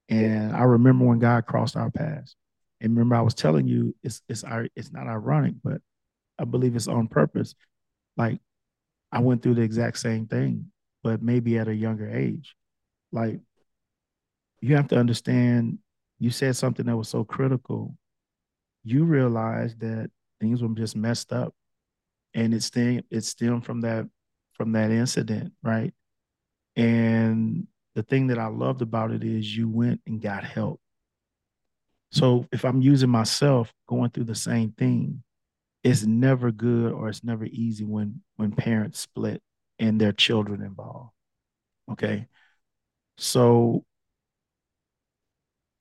And 0.10 0.56
I 0.56 0.64
remember 0.64 1.06
when 1.06 1.20
God 1.20 1.46
crossed 1.46 1.76
our 1.78 1.92
paths. 1.92 2.36
And 2.82 2.92
remember, 2.96 3.16
I 3.16 3.22
was 3.22 3.34
telling 3.34 3.68
you, 3.68 3.96
it's 4.04 4.22
it's 4.30 4.44
it's 4.76 4.92
not 4.92 5.08
ironic, 5.08 5.56
but 5.64 5.82
I 6.40 6.46
believe 6.46 6.76
it's 6.76 6.88
on 6.88 7.08
purpose. 7.08 7.56
Like 8.18 8.40
I 9.12 9.20
went 9.22 9.44
through 9.44 9.56
the 9.56 9.62
exact 9.64 10.00
same 10.00 10.28
thing. 10.28 10.72
but 11.04 11.22
maybe 11.22 11.58
at 11.58 11.68
a 11.68 11.76
younger 11.76 12.10
age. 12.10 12.56
Like 13.12 13.40
you 14.62 14.76
have 14.76 14.88
to 14.90 14.98
understand, 14.98 15.80
you 16.20 16.30
said 16.30 16.56
something 16.56 16.86
that 16.86 16.98
was 16.98 17.10
so 17.10 17.24
critical. 17.24 17.96
You 18.84 19.04
realized 19.04 19.80
that 19.82 20.10
things 20.40 20.62
were 20.62 20.70
just 20.70 20.96
messed 20.96 21.34
up. 21.34 21.54
And 22.34 22.54
it's 22.54 22.66
stem, 22.66 23.02
it 23.10 23.24
stemmed 23.24 23.66
from 23.66 23.82
that 23.82 24.08
from 24.54 24.74
that 24.74 24.92
incident, 24.92 25.54
right? 25.64 25.94
And 26.76 27.68
the 27.94 28.04
thing 28.04 28.28
that 28.28 28.40
I 28.40 28.48
loved 28.48 28.82
about 28.82 29.12
it 29.12 29.24
is 29.24 29.56
you 29.56 29.70
went 29.70 30.02
and 30.06 30.22
got 30.22 30.44
help. 30.44 30.80
So 32.12 32.46
if 32.52 32.64
I'm 32.64 32.82
using 32.82 33.10
myself 33.10 33.74
going 33.88 34.12
through 34.12 34.26
the 34.26 34.36
same 34.36 34.72
thing, 34.72 35.24
it's 35.84 36.04
never 36.04 36.52
good 36.52 36.92
or 36.92 37.10
it's 37.10 37.24
never 37.24 37.46
easy 37.46 37.84
when 37.86 38.22
when 38.38 38.52
parents 38.52 39.00
split 39.00 39.42
and 39.80 40.00
their 40.00 40.14
children 40.14 40.62
involved. 40.62 41.12
Okay. 41.92 42.28
So 43.18 43.86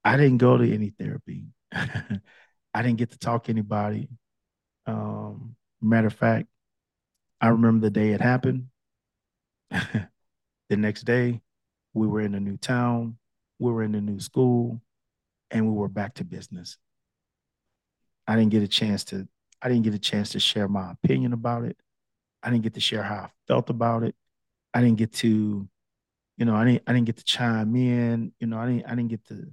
I 0.04 0.16
didn't 0.16 0.38
go 0.38 0.56
to 0.58 0.74
any 0.74 0.90
therapy. 0.90 1.46
I 1.72 2.82
didn't 2.82 2.98
get 2.98 3.10
to 3.10 3.18
talk 3.18 3.44
to 3.44 3.50
anybody. 3.50 4.08
Um, 4.86 5.56
matter 5.80 6.08
of 6.08 6.14
fact, 6.14 6.48
I 7.40 7.48
remember 7.48 7.86
the 7.86 7.90
day 7.90 8.10
it 8.10 8.20
happened. 8.20 8.68
the 9.70 10.76
next 10.76 11.02
day, 11.02 11.40
we 11.94 12.06
were 12.06 12.20
in 12.20 12.34
a 12.34 12.40
new 12.40 12.56
town, 12.56 13.16
we 13.58 13.72
were 13.72 13.82
in 13.82 13.94
a 13.94 14.00
new 14.00 14.20
school, 14.20 14.80
and 15.50 15.66
we 15.66 15.72
were 15.72 15.88
back 15.88 16.14
to 16.14 16.24
business. 16.24 16.76
I 18.26 18.36
didn't 18.36 18.50
get 18.50 18.62
a 18.62 18.68
chance 18.68 19.04
to 19.04 19.28
I 19.62 19.68
didn't 19.68 19.84
get 19.84 19.94
a 19.94 19.98
chance 19.98 20.30
to 20.30 20.40
share 20.40 20.68
my 20.68 20.92
opinion 20.92 21.32
about 21.32 21.64
it. 21.64 21.78
I 22.42 22.50
didn't 22.50 22.64
get 22.64 22.74
to 22.74 22.80
share 22.80 23.02
how 23.02 23.14
I 23.14 23.30
felt 23.48 23.70
about 23.70 24.02
it. 24.02 24.14
I 24.74 24.82
didn't 24.82 24.98
get 24.98 25.12
to, 25.14 25.68
you 26.36 26.44
know, 26.44 26.54
I 26.54 26.64
didn't 26.64 26.82
I 26.86 26.92
didn't 26.92 27.06
get 27.06 27.16
to 27.16 27.24
chime 27.24 27.74
in. 27.76 28.32
You 28.40 28.46
know, 28.46 28.58
I 28.58 28.66
didn't 28.66 28.86
I 28.86 28.90
didn't 28.90 29.08
get 29.08 29.24
to 29.26 29.46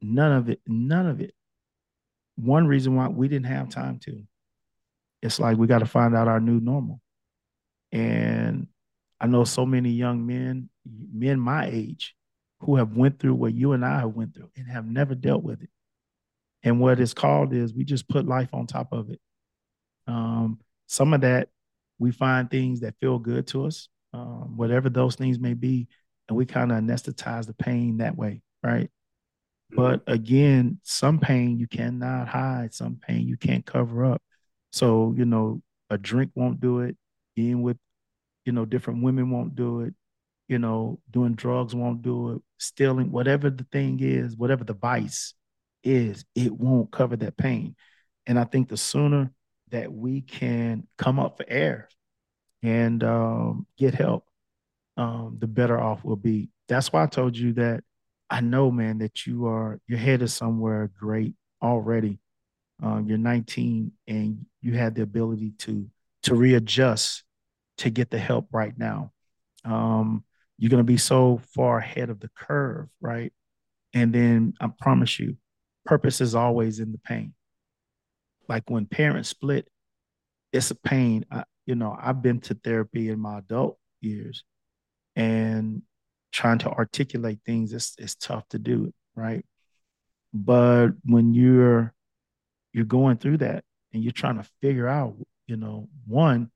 none 0.00 0.32
of 0.32 0.48
it, 0.48 0.60
none 0.66 1.06
of 1.06 1.20
it. 1.20 1.34
One 2.36 2.66
reason 2.66 2.94
why 2.94 3.08
we 3.08 3.28
didn't 3.28 3.46
have 3.46 3.68
time 3.68 3.98
to. 4.00 4.22
It's 5.22 5.40
like 5.40 5.56
we 5.56 5.66
got 5.66 5.80
to 5.80 5.86
find 5.86 6.14
out 6.14 6.28
our 6.28 6.40
new 6.40 6.60
normal. 6.60 7.00
And 7.90 8.68
I 9.20 9.26
know 9.26 9.44
so 9.44 9.66
many 9.66 9.90
young 9.90 10.26
men, 10.26 10.68
men 10.86 11.40
my 11.40 11.66
age, 11.66 12.14
who 12.60 12.76
have 12.76 12.96
went 12.96 13.18
through 13.18 13.34
what 13.34 13.54
you 13.54 13.72
and 13.72 13.84
I 13.84 14.00
have 14.00 14.14
went 14.14 14.34
through 14.34 14.50
and 14.56 14.68
have 14.68 14.86
never 14.86 15.14
dealt 15.14 15.42
with 15.42 15.62
it. 15.62 15.70
And 16.62 16.80
what 16.80 17.00
it's 17.00 17.14
called 17.14 17.52
is 17.52 17.72
we 17.72 17.84
just 17.84 18.08
put 18.08 18.26
life 18.26 18.48
on 18.52 18.66
top 18.66 18.92
of 18.92 19.10
it. 19.10 19.20
Um, 20.06 20.60
some 20.86 21.14
of 21.14 21.20
that 21.20 21.48
we 21.98 22.10
find 22.12 22.50
things 22.50 22.80
that 22.80 22.94
feel 23.00 23.18
good 23.18 23.46
to 23.48 23.66
us, 23.66 23.88
um, 24.12 24.56
whatever 24.56 24.88
those 24.88 25.16
things 25.16 25.38
may 25.38 25.54
be, 25.54 25.88
and 26.28 26.36
we 26.36 26.46
kind 26.46 26.70
of 26.70 26.78
anesthetize 26.78 27.46
the 27.46 27.54
pain 27.54 27.98
that 27.98 28.16
way, 28.16 28.42
right? 28.62 28.90
But 29.70 30.02
again, 30.06 30.80
some 30.82 31.18
pain 31.20 31.58
you 31.58 31.66
cannot 31.66 32.28
hide, 32.28 32.72
some 32.74 32.96
pain 32.96 33.28
you 33.28 33.36
can't 33.36 33.66
cover 33.66 34.04
up. 34.04 34.22
So, 34.72 35.14
you 35.16 35.24
know, 35.24 35.62
a 35.90 35.98
drink 35.98 36.32
won't 36.34 36.60
do 36.60 36.80
it, 36.80 36.96
being 37.36 37.62
with, 37.62 37.76
you 38.44 38.52
know, 38.52 38.64
different 38.64 39.02
women 39.02 39.30
won't 39.30 39.54
do 39.54 39.82
it, 39.82 39.94
you 40.48 40.58
know, 40.58 41.00
doing 41.10 41.34
drugs 41.34 41.74
won't 41.74 42.02
do 42.02 42.32
it, 42.32 42.42
stealing, 42.58 43.10
whatever 43.10 43.50
the 43.50 43.64
thing 43.70 44.00
is, 44.00 44.36
whatever 44.36 44.64
the 44.64 44.74
vice 44.74 45.34
is, 45.84 46.24
it 46.34 46.52
won't 46.52 46.90
cover 46.90 47.16
that 47.16 47.36
pain. 47.36 47.76
And 48.26 48.38
I 48.38 48.44
think 48.44 48.68
the 48.68 48.76
sooner 48.76 49.30
that 49.70 49.92
we 49.92 50.22
can 50.22 50.86
come 50.96 51.18
up 51.18 51.36
for 51.36 51.44
air 51.48 51.88
and 52.62 53.02
um, 53.04 53.66
get 53.76 53.94
help, 53.94 54.24
um, 54.96 55.36
the 55.38 55.46
better 55.46 55.78
off 55.78 56.04
we'll 56.04 56.16
be. 56.16 56.50
That's 56.68 56.92
why 56.92 57.02
I 57.02 57.06
told 57.06 57.36
you 57.36 57.52
that 57.54 57.84
I 58.30 58.40
know, 58.40 58.70
man, 58.70 58.98
that 58.98 59.26
you 59.26 59.46
are 59.46 59.80
your 59.86 59.98
head 59.98 60.22
is 60.22 60.34
somewhere 60.34 60.90
great 60.98 61.34
already. 61.62 62.18
Um, 62.82 63.06
you're 63.08 63.18
19 63.18 63.92
and 64.06 64.46
you 64.60 64.74
had 64.76 64.94
the 64.94 65.02
ability 65.02 65.52
to 65.58 65.88
to 66.24 66.34
readjust 66.34 67.24
to 67.78 67.90
get 67.90 68.10
the 68.10 68.18
help 68.18 68.48
right 68.52 68.76
now. 68.76 69.12
Um, 69.64 70.24
you're 70.58 70.70
gonna 70.70 70.84
be 70.84 70.98
so 70.98 71.40
far 71.54 71.78
ahead 71.78 72.10
of 72.10 72.20
the 72.20 72.30
curve, 72.36 72.88
right? 73.00 73.32
And 73.94 74.12
then 74.12 74.54
I 74.60 74.68
promise 74.78 75.18
you, 75.18 75.36
purpose 75.86 76.20
is 76.20 76.34
always 76.34 76.80
in 76.80 76.92
the 76.92 76.98
pain. 76.98 77.34
Like 78.48 78.68
when 78.68 78.86
parents 78.86 79.30
split, 79.30 79.68
it's 80.52 80.70
a 80.70 80.74
pain. 80.74 81.24
I, 81.30 81.44
you 81.66 81.74
know, 81.74 81.96
I've 81.98 82.22
been 82.22 82.40
to 82.42 82.54
therapy 82.54 83.08
in 83.08 83.20
my 83.20 83.38
adult 83.38 83.78
years, 84.00 84.44
and 85.16 85.82
trying 86.32 86.58
to 86.58 86.70
articulate 86.70 87.38
things 87.44 87.72
it's, 87.72 87.94
it's 87.98 88.14
tough 88.14 88.46
to 88.48 88.58
do 88.58 88.92
right? 89.18 89.44
But 90.32 90.90
when 91.04 91.34
you're 91.34 91.92
you're 92.72 92.84
going 92.84 93.16
through 93.16 93.38
that 93.38 93.64
and 93.92 94.02
you're 94.02 94.12
trying 94.12 94.36
to 94.36 94.48
figure 94.62 94.86
out 94.86 95.16
you 95.46 95.56
know 95.56 95.88
one 96.06 96.50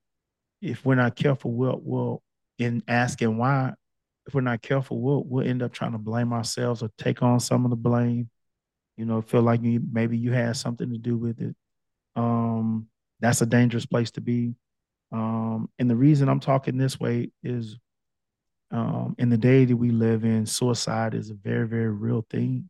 if 0.61 0.85
we're 0.85 0.95
not 0.95 1.17
careful 1.17 1.50
we'll 1.50 1.81
we'll 1.83 2.23
in 2.59 2.83
asking 2.87 3.37
why 3.38 3.73
if 4.26 4.35
we're 4.35 4.43
not 4.43 4.62
careful 4.62 5.00
we'll 5.00 5.25
we'll 5.25 5.47
end 5.47 5.62
up 5.62 5.73
trying 5.73 5.93
to 5.93 5.99
blame 5.99 6.33
ourselves 6.33 6.83
or 6.83 6.91
take 6.99 7.23
on 7.23 7.41
some 7.41 7.64
of 7.64 7.71
the 7.71 7.76
blame 7.76 8.29
you 8.97 9.05
know 9.07 9.23
feel 9.23 9.43
like 9.43 9.62
you, 9.62 9.81
maybe 9.91 10.17
you 10.17 10.33
had 10.33 10.57
something 10.57 10.91
to 10.93 10.99
do 10.99 11.17
with 11.17 11.41
it. 11.41 11.57
Um 12.14 12.88
that's 13.21 13.41
a 13.41 13.47
dangerous 13.47 13.87
place 13.87 14.11
to 14.12 14.21
be. 14.21 14.55
Um 15.11 15.71
and 15.79 15.91
the 15.91 15.97
reason 15.97 16.29
i'm 16.29 16.41
talking 16.41 16.76
this 16.76 17.00
way 17.00 17.33
is 17.43 17.79
um, 18.73 19.14
in 19.19 19.29
the 19.29 19.37
day 19.37 19.67
that 19.67 19.76
we 19.76 19.91
live 19.91 20.25
in, 20.25 20.47
suicide 20.47 21.14
is 21.14 21.31
a 21.31 21.35
very, 21.35 21.69
very 21.69 21.91
real 21.91 22.25
thing. 22.31 22.69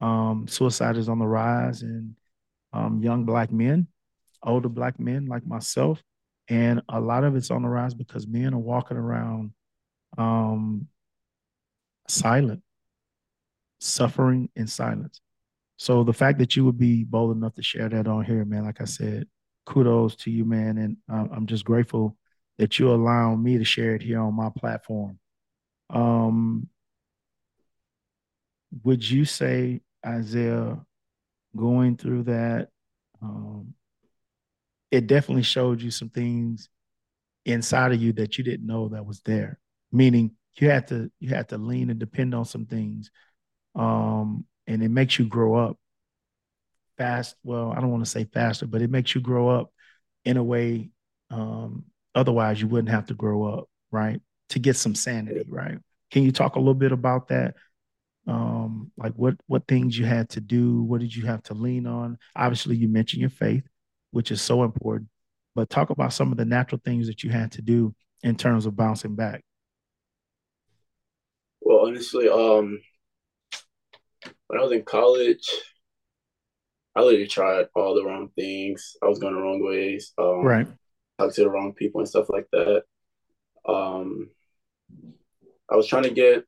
Um, 0.00 0.46
suicide 0.48 0.96
is 0.96 1.08
on 1.08 1.20
the 1.20 1.26
rise 1.26 1.82
in 1.82 2.16
um, 2.72 3.00
young 3.02 3.24
black 3.24 3.52
men, 3.52 3.86
older 4.42 4.68
black 4.68 4.98
men 4.98 5.26
like 5.26 5.46
myself, 5.46 6.02
and 6.48 6.82
a 6.88 7.00
lot 7.00 7.22
of 7.22 7.36
it's 7.36 7.52
on 7.52 7.62
the 7.62 7.68
rise 7.68 7.94
because 7.94 8.26
men 8.26 8.52
are 8.52 8.58
walking 8.58 8.96
around 8.96 9.52
um, 10.18 10.88
silent, 12.08 12.62
suffering 13.78 14.50
in 14.56 14.66
silence. 14.66 15.20
So 15.76 16.02
the 16.02 16.12
fact 16.12 16.38
that 16.40 16.56
you 16.56 16.64
would 16.64 16.78
be 16.78 17.04
bold 17.04 17.36
enough 17.36 17.54
to 17.54 17.62
share 17.62 17.88
that 17.88 18.08
on 18.08 18.24
here, 18.24 18.44
man, 18.44 18.64
like 18.64 18.80
I 18.80 18.86
said, 18.86 19.26
kudos 19.66 20.16
to 20.16 20.30
you, 20.30 20.44
man, 20.44 20.78
and 20.78 20.96
I'm 21.08 21.46
just 21.46 21.64
grateful 21.64 22.16
that 22.58 22.78
you 22.78 22.92
allow 22.92 23.34
me 23.36 23.58
to 23.58 23.64
share 23.64 23.94
it 23.94 24.02
here 24.02 24.20
on 24.20 24.34
my 24.34 24.50
platform. 24.56 25.18
Um, 25.94 26.68
would 28.82 29.08
you 29.08 29.24
say, 29.24 29.80
Isaiah, 30.04 30.84
going 31.56 31.96
through 31.96 32.24
that, 32.24 32.70
um, 33.22 33.74
it 34.90 35.06
definitely 35.06 35.42
showed 35.42 35.80
you 35.82 35.90
some 35.90 36.08
things 36.08 36.68
inside 37.46 37.92
of 37.92 38.02
you 38.02 38.12
that 38.14 38.38
you 38.38 38.44
didn't 38.44 38.66
know 38.66 38.88
that 38.88 39.06
was 39.06 39.20
there. 39.22 39.58
Meaning 39.92 40.32
you 40.56 40.70
had 40.70 40.88
to 40.88 41.10
you 41.20 41.30
had 41.30 41.48
to 41.50 41.58
lean 41.58 41.90
and 41.90 41.98
depend 41.98 42.34
on 42.34 42.44
some 42.44 42.66
things, 42.66 43.10
um, 43.74 44.46
and 44.66 44.82
it 44.82 44.90
makes 44.90 45.18
you 45.18 45.26
grow 45.26 45.56
up 45.56 45.78
fast. 46.98 47.36
Well, 47.42 47.72
I 47.72 47.80
don't 47.80 47.90
want 47.90 48.04
to 48.04 48.10
say 48.10 48.24
faster, 48.24 48.66
but 48.66 48.82
it 48.82 48.90
makes 48.90 49.14
you 49.14 49.20
grow 49.20 49.48
up 49.48 49.72
in 50.24 50.36
a 50.36 50.44
way. 50.44 50.90
Um, 51.30 51.84
otherwise, 52.14 52.60
you 52.60 52.68
wouldn't 52.68 52.90
have 52.90 53.06
to 53.06 53.14
grow 53.14 53.44
up, 53.44 53.68
right? 53.90 54.20
To 54.50 54.58
get 54.58 54.76
some 54.76 54.94
sanity, 54.94 55.44
right? 55.48 55.78
Can 56.10 56.22
you 56.22 56.32
talk 56.32 56.56
a 56.56 56.58
little 56.58 56.74
bit 56.74 56.92
about 56.92 57.28
that? 57.28 57.54
Um, 58.26 58.90
like 58.96 59.12
what 59.14 59.34
what 59.46 59.66
things 59.68 59.98
you 59.98 60.06
had 60.06 60.30
to 60.30 60.40
do, 60.40 60.82
what 60.82 61.00
did 61.00 61.14
you 61.14 61.26
have 61.26 61.42
to 61.44 61.54
lean 61.54 61.86
on? 61.86 62.18
Obviously, 62.34 62.76
you 62.76 62.88
mentioned 62.88 63.20
your 63.20 63.30
faith, 63.30 63.64
which 64.12 64.30
is 64.30 64.40
so 64.40 64.64
important, 64.64 65.08
but 65.54 65.68
talk 65.68 65.90
about 65.90 66.12
some 66.12 66.32
of 66.32 66.38
the 66.38 66.44
natural 66.44 66.80
things 66.84 67.06
that 67.06 67.22
you 67.22 67.30
had 67.30 67.52
to 67.52 67.62
do 67.62 67.94
in 68.22 68.36
terms 68.36 68.64
of 68.64 68.76
bouncing 68.76 69.14
back. 69.14 69.42
Well, 71.60 71.86
honestly, 71.86 72.28
um, 72.28 72.80
when 74.46 74.60
I 74.60 74.62
was 74.62 74.72
in 74.72 74.82
college, 74.84 75.48
I 76.94 77.00
literally 77.00 77.26
tried 77.26 77.66
all 77.74 77.94
the 77.94 78.04
wrong 78.04 78.30
things. 78.36 78.96
I 79.02 79.06
was 79.06 79.18
going 79.18 79.34
the 79.34 79.40
wrong 79.40 79.64
ways. 79.64 80.12
Um, 80.16 80.42
right. 80.44 80.66
Talked 81.18 81.34
to 81.36 81.42
the 81.42 81.50
wrong 81.50 81.72
people 81.74 82.00
and 82.00 82.08
stuff 82.08 82.28
like 82.28 82.46
that. 82.52 82.84
Um, 83.66 84.30
I 85.70 85.76
was 85.76 85.86
trying 85.86 86.04
to 86.04 86.10
get. 86.10 86.44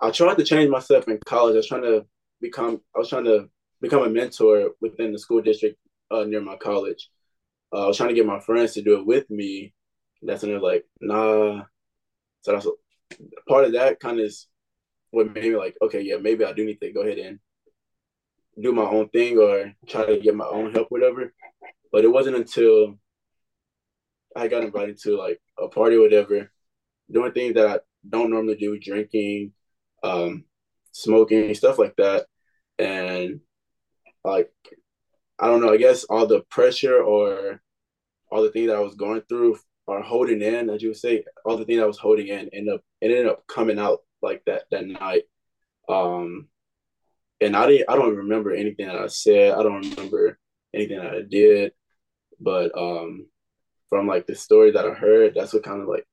I 0.00 0.10
tried 0.10 0.36
to 0.36 0.44
change 0.44 0.68
myself 0.68 1.08
in 1.08 1.18
college. 1.24 1.54
I 1.54 1.56
was 1.56 1.68
trying 1.68 1.82
to 1.82 2.06
become. 2.40 2.80
I 2.94 2.98
was 2.98 3.08
trying 3.08 3.24
to 3.24 3.48
become 3.80 4.02
a 4.02 4.10
mentor 4.10 4.70
within 4.80 5.12
the 5.12 5.18
school 5.18 5.42
district 5.42 5.78
uh, 6.10 6.24
near 6.24 6.40
my 6.40 6.56
college. 6.56 7.10
Uh, 7.72 7.84
I 7.84 7.86
was 7.88 7.96
trying 7.96 8.10
to 8.10 8.14
get 8.14 8.26
my 8.26 8.40
friends 8.40 8.74
to 8.74 8.82
do 8.82 8.98
it 8.98 9.06
with 9.06 9.28
me. 9.30 9.74
That's 10.22 10.42
when 10.42 10.52
they're 10.52 10.60
like, 10.60 10.84
nah. 11.00 11.64
So 12.42 12.52
that's 12.52 12.66
part 13.48 13.64
of 13.64 13.72
that 13.72 14.00
kind 14.00 14.18
of 14.18 14.26
is 14.26 14.46
what 15.10 15.32
made 15.32 15.44
me 15.44 15.56
like, 15.56 15.76
okay, 15.82 16.00
yeah, 16.00 16.16
maybe 16.16 16.44
I 16.44 16.52
do 16.52 16.64
need 16.64 16.80
to 16.80 16.92
go 16.92 17.02
ahead 17.02 17.18
and 17.18 17.38
do 18.60 18.72
my 18.72 18.84
own 18.84 19.08
thing 19.08 19.38
or 19.38 19.72
try 19.86 20.06
to 20.06 20.18
get 20.18 20.34
my 20.34 20.46
own 20.46 20.72
help, 20.72 20.90
whatever. 20.90 21.32
But 21.92 22.04
it 22.04 22.08
wasn't 22.08 22.36
until 22.36 22.98
I 24.34 24.48
got 24.48 24.64
invited 24.64 24.98
to 25.02 25.16
like 25.16 25.40
a 25.58 25.68
party 25.68 25.96
or 25.96 26.02
whatever, 26.02 26.50
doing 27.10 27.32
things 27.32 27.54
that 27.54 27.66
I 27.66 27.78
don't 28.08 28.30
normally 28.30 28.56
do, 28.56 28.78
drinking, 28.78 29.52
um, 30.02 30.44
smoking, 30.92 31.54
stuff 31.54 31.78
like 31.78 31.94
that. 31.96 32.26
And 32.78 33.40
like, 34.24 34.50
I 35.38 35.48
don't 35.48 35.60
know, 35.60 35.72
I 35.72 35.76
guess 35.76 36.04
all 36.04 36.26
the 36.26 36.40
pressure 36.50 37.02
or 37.02 37.60
all 38.30 38.42
the 38.42 38.50
things 38.50 38.68
that 38.68 38.76
I 38.76 38.80
was 38.80 38.94
going 38.94 39.22
through 39.28 39.58
or 39.86 40.02
holding 40.02 40.42
in, 40.42 40.70
as 40.70 40.82
you 40.82 40.88
would 40.88 40.96
say, 40.96 41.24
all 41.44 41.56
the 41.56 41.64
things 41.64 41.80
I 41.80 41.86
was 41.86 41.98
holding 41.98 42.28
in 42.28 42.48
ended 42.52 42.74
up 42.74 42.80
it 43.00 43.10
ended 43.10 43.28
up 43.28 43.46
coming 43.46 43.78
out 43.78 44.00
like 44.22 44.42
that 44.46 44.64
that 44.70 44.86
night. 44.86 45.24
Um, 45.88 46.48
and 47.40 47.56
I 47.56 47.66
didn't 47.66 47.90
I 47.90 47.96
don't 47.96 48.16
remember 48.16 48.52
anything 48.52 48.86
that 48.86 48.96
I 48.96 49.06
said. 49.08 49.52
I 49.52 49.62
don't 49.62 49.88
remember 49.90 50.38
anything 50.74 50.98
that 50.98 51.14
I 51.14 51.22
did. 51.22 51.72
But 52.40 52.76
um 52.76 53.26
from 53.88 54.06
like 54.06 54.26
the 54.26 54.34
story 54.34 54.72
that 54.72 54.84
I 54.86 54.90
heard, 54.90 55.34
that's 55.34 55.52
what 55.52 55.62
kind 55.62 55.82
of 55.82 55.88
like 55.88 56.06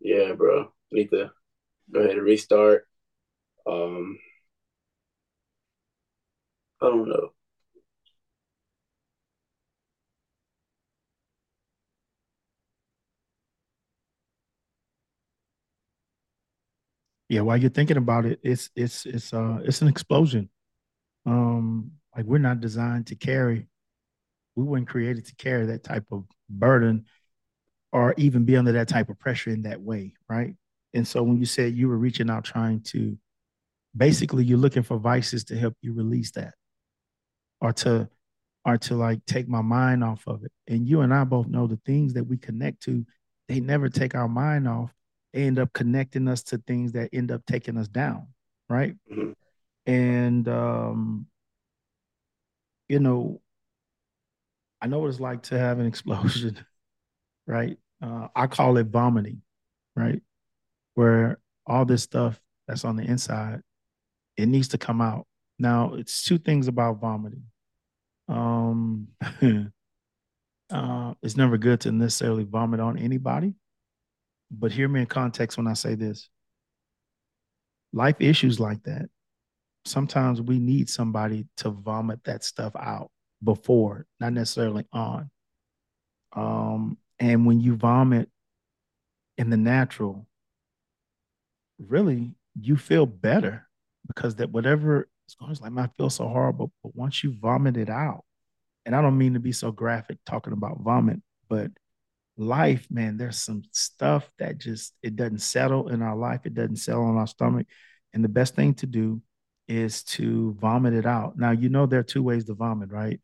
yeah, 0.00 0.32
bro. 0.32 0.72
Need 0.92 1.10
to 1.10 1.30
go 1.92 2.00
ahead 2.00 2.12
and 2.16 2.22
restart. 2.24 2.86
Um 3.66 4.18
I 6.80 6.86
don't 6.86 7.08
know. 7.08 7.32
Yeah, 17.28 17.42
while 17.42 17.58
you're 17.58 17.70
thinking 17.70 17.96
about 17.96 18.24
it, 18.24 18.40
it's 18.42 18.70
it's 18.74 19.04
it's 19.06 19.32
uh 19.32 19.58
it's 19.64 19.82
an 19.82 19.88
explosion. 19.88 20.48
Um, 21.26 21.92
like 22.16 22.26
we're 22.26 22.38
not 22.38 22.60
designed 22.60 23.08
to 23.08 23.16
carry, 23.16 23.68
we 24.56 24.64
weren't 24.64 24.88
created 24.88 25.26
to 25.26 25.36
carry 25.36 25.66
that 25.66 25.84
type 25.84 26.06
of 26.12 26.24
burden 26.50 27.06
or 27.92 28.14
even 28.16 28.44
be 28.44 28.56
under 28.56 28.72
that 28.72 28.88
type 28.88 29.08
of 29.08 29.18
pressure 29.18 29.50
in 29.50 29.62
that 29.62 29.80
way, 29.80 30.14
right? 30.28 30.54
And 30.94 31.06
so 31.06 31.22
when 31.22 31.38
you 31.38 31.46
said 31.46 31.74
you 31.74 31.88
were 31.88 31.96
reaching 31.96 32.30
out 32.30 32.44
trying 32.44 32.80
to 32.80 33.16
basically 33.96 34.44
you're 34.44 34.58
looking 34.58 34.82
for 34.82 34.98
vices 34.98 35.44
to 35.44 35.56
help 35.56 35.74
you 35.80 35.92
release 35.92 36.30
that 36.32 36.54
or 37.60 37.72
to 37.72 38.08
or 38.64 38.76
to 38.76 38.94
like 38.94 39.24
take 39.24 39.48
my 39.48 39.62
mind 39.62 40.04
off 40.04 40.22
of 40.26 40.44
it. 40.44 40.52
And 40.66 40.86
you 40.86 41.00
and 41.00 41.12
I 41.14 41.24
both 41.24 41.46
know 41.46 41.66
the 41.66 41.80
things 41.86 42.14
that 42.14 42.24
we 42.24 42.36
connect 42.36 42.82
to, 42.82 43.04
they 43.48 43.60
never 43.60 43.88
take 43.88 44.14
our 44.14 44.28
mind 44.28 44.68
off. 44.68 44.92
They 45.32 45.44
end 45.44 45.58
up 45.58 45.72
connecting 45.72 46.28
us 46.28 46.42
to 46.44 46.58
things 46.58 46.92
that 46.92 47.10
end 47.12 47.30
up 47.30 47.42
taking 47.46 47.76
us 47.76 47.88
down, 47.88 48.28
right? 48.68 48.94
Mm-hmm. 49.10 49.32
And 49.90 50.48
um, 50.48 51.26
you 52.88 52.98
know, 52.98 53.40
I 54.80 54.86
know 54.86 54.98
what 55.00 55.08
it's 55.08 55.20
like 55.20 55.42
to 55.44 55.58
have 55.58 55.78
an 55.78 55.86
explosion, 55.92 56.58
right? 57.46 57.78
Uh, 58.02 58.28
I 58.34 58.46
call 58.46 58.76
it 58.76 58.86
vomiting, 58.86 59.42
right? 59.96 60.22
Where 60.94 61.38
all 61.66 61.84
this 61.84 62.02
stuff 62.02 62.40
that's 62.66 62.84
on 62.84 62.96
the 62.96 63.04
inside, 63.04 63.62
it 64.36 64.46
needs 64.46 64.68
to 64.68 64.78
come 64.78 65.00
out. 65.00 65.26
Now, 65.58 65.94
it's 65.94 66.22
two 66.22 66.38
things 66.38 66.68
about 66.68 67.00
vomiting. 67.00 67.44
Um, 68.28 69.08
uh, 70.70 71.14
it's 71.22 71.36
never 71.36 71.58
good 71.58 71.80
to 71.80 71.92
necessarily 71.92 72.44
vomit 72.44 72.80
on 72.80 72.98
anybody, 72.98 73.54
but 74.50 74.70
hear 74.70 74.88
me 74.88 75.00
in 75.00 75.06
context 75.06 75.56
when 75.56 75.66
I 75.66 75.72
say 75.72 75.94
this. 75.94 76.28
Life 77.92 78.16
issues 78.20 78.60
like 78.60 78.82
that, 78.84 79.08
sometimes 79.84 80.40
we 80.40 80.58
need 80.58 80.88
somebody 80.88 81.46
to 81.58 81.70
vomit 81.70 82.22
that 82.24 82.44
stuff 82.44 82.76
out 82.76 83.10
before, 83.42 84.06
not 84.20 84.32
necessarily 84.32 84.86
on. 84.92 85.30
Um, 86.34 86.98
and 87.20 87.46
when 87.46 87.60
you 87.60 87.76
vomit 87.76 88.28
in 89.36 89.50
the 89.50 89.56
natural, 89.56 90.26
really 91.78 92.34
you 92.60 92.76
feel 92.76 93.06
better 93.06 93.68
because 94.06 94.36
that 94.36 94.50
whatever 94.50 95.08
it's 95.26 95.34
going 95.34 95.54
to 95.54 95.62
like, 95.62 95.72
I 95.76 95.90
feel 95.96 96.10
so 96.10 96.26
horrible. 96.26 96.72
But 96.82 96.94
once 96.96 97.22
you 97.22 97.32
vomit 97.32 97.76
it 97.76 97.90
out, 97.90 98.24
and 98.86 98.96
I 98.96 99.02
don't 99.02 99.18
mean 99.18 99.34
to 99.34 99.40
be 99.40 99.52
so 99.52 99.70
graphic 99.70 100.18
talking 100.24 100.54
about 100.54 100.80
vomit, 100.80 101.20
but 101.48 101.70
life, 102.38 102.86
man, 102.90 103.18
there's 103.18 103.38
some 103.38 103.62
stuff 103.72 104.30
that 104.38 104.58
just 104.58 104.94
it 105.02 105.16
doesn't 105.16 105.40
settle 105.40 105.88
in 105.88 106.00
our 106.00 106.16
life. 106.16 106.40
It 106.44 106.54
doesn't 106.54 106.76
settle 106.76 107.04
on 107.04 107.18
our 107.18 107.26
stomach. 107.26 107.66
And 108.14 108.24
the 108.24 108.28
best 108.28 108.54
thing 108.54 108.74
to 108.74 108.86
do 108.86 109.20
is 109.66 110.02
to 110.04 110.56
vomit 110.58 110.94
it 110.94 111.04
out. 111.04 111.36
Now, 111.36 111.50
you 111.50 111.68
know 111.68 111.84
there 111.84 112.00
are 112.00 112.04
two 112.04 112.22
ways 112.22 112.46
to 112.46 112.54
vomit, 112.54 112.90
right? 112.90 113.20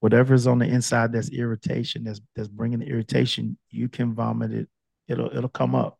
Whatever's 0.00 0.46
on 0.46 0.58
the 0.58 0.66
inside 0.66 1.12
that's 1.12 1.30
irritation, 1.30 2.04
that's 2.04 2.20
that's 2.34 2.48
bringing 2.48 2.80
the 2.80 2.86
irritation, 2.86 3.56
you 3.70 3.88
can 3.88 4.14
vomit 4.14 4.52
it. 4.52 4.68
It'll 5.08 5.34
it'll 5.34 5.48
come 5.48 5.74
up. 5.74 5.98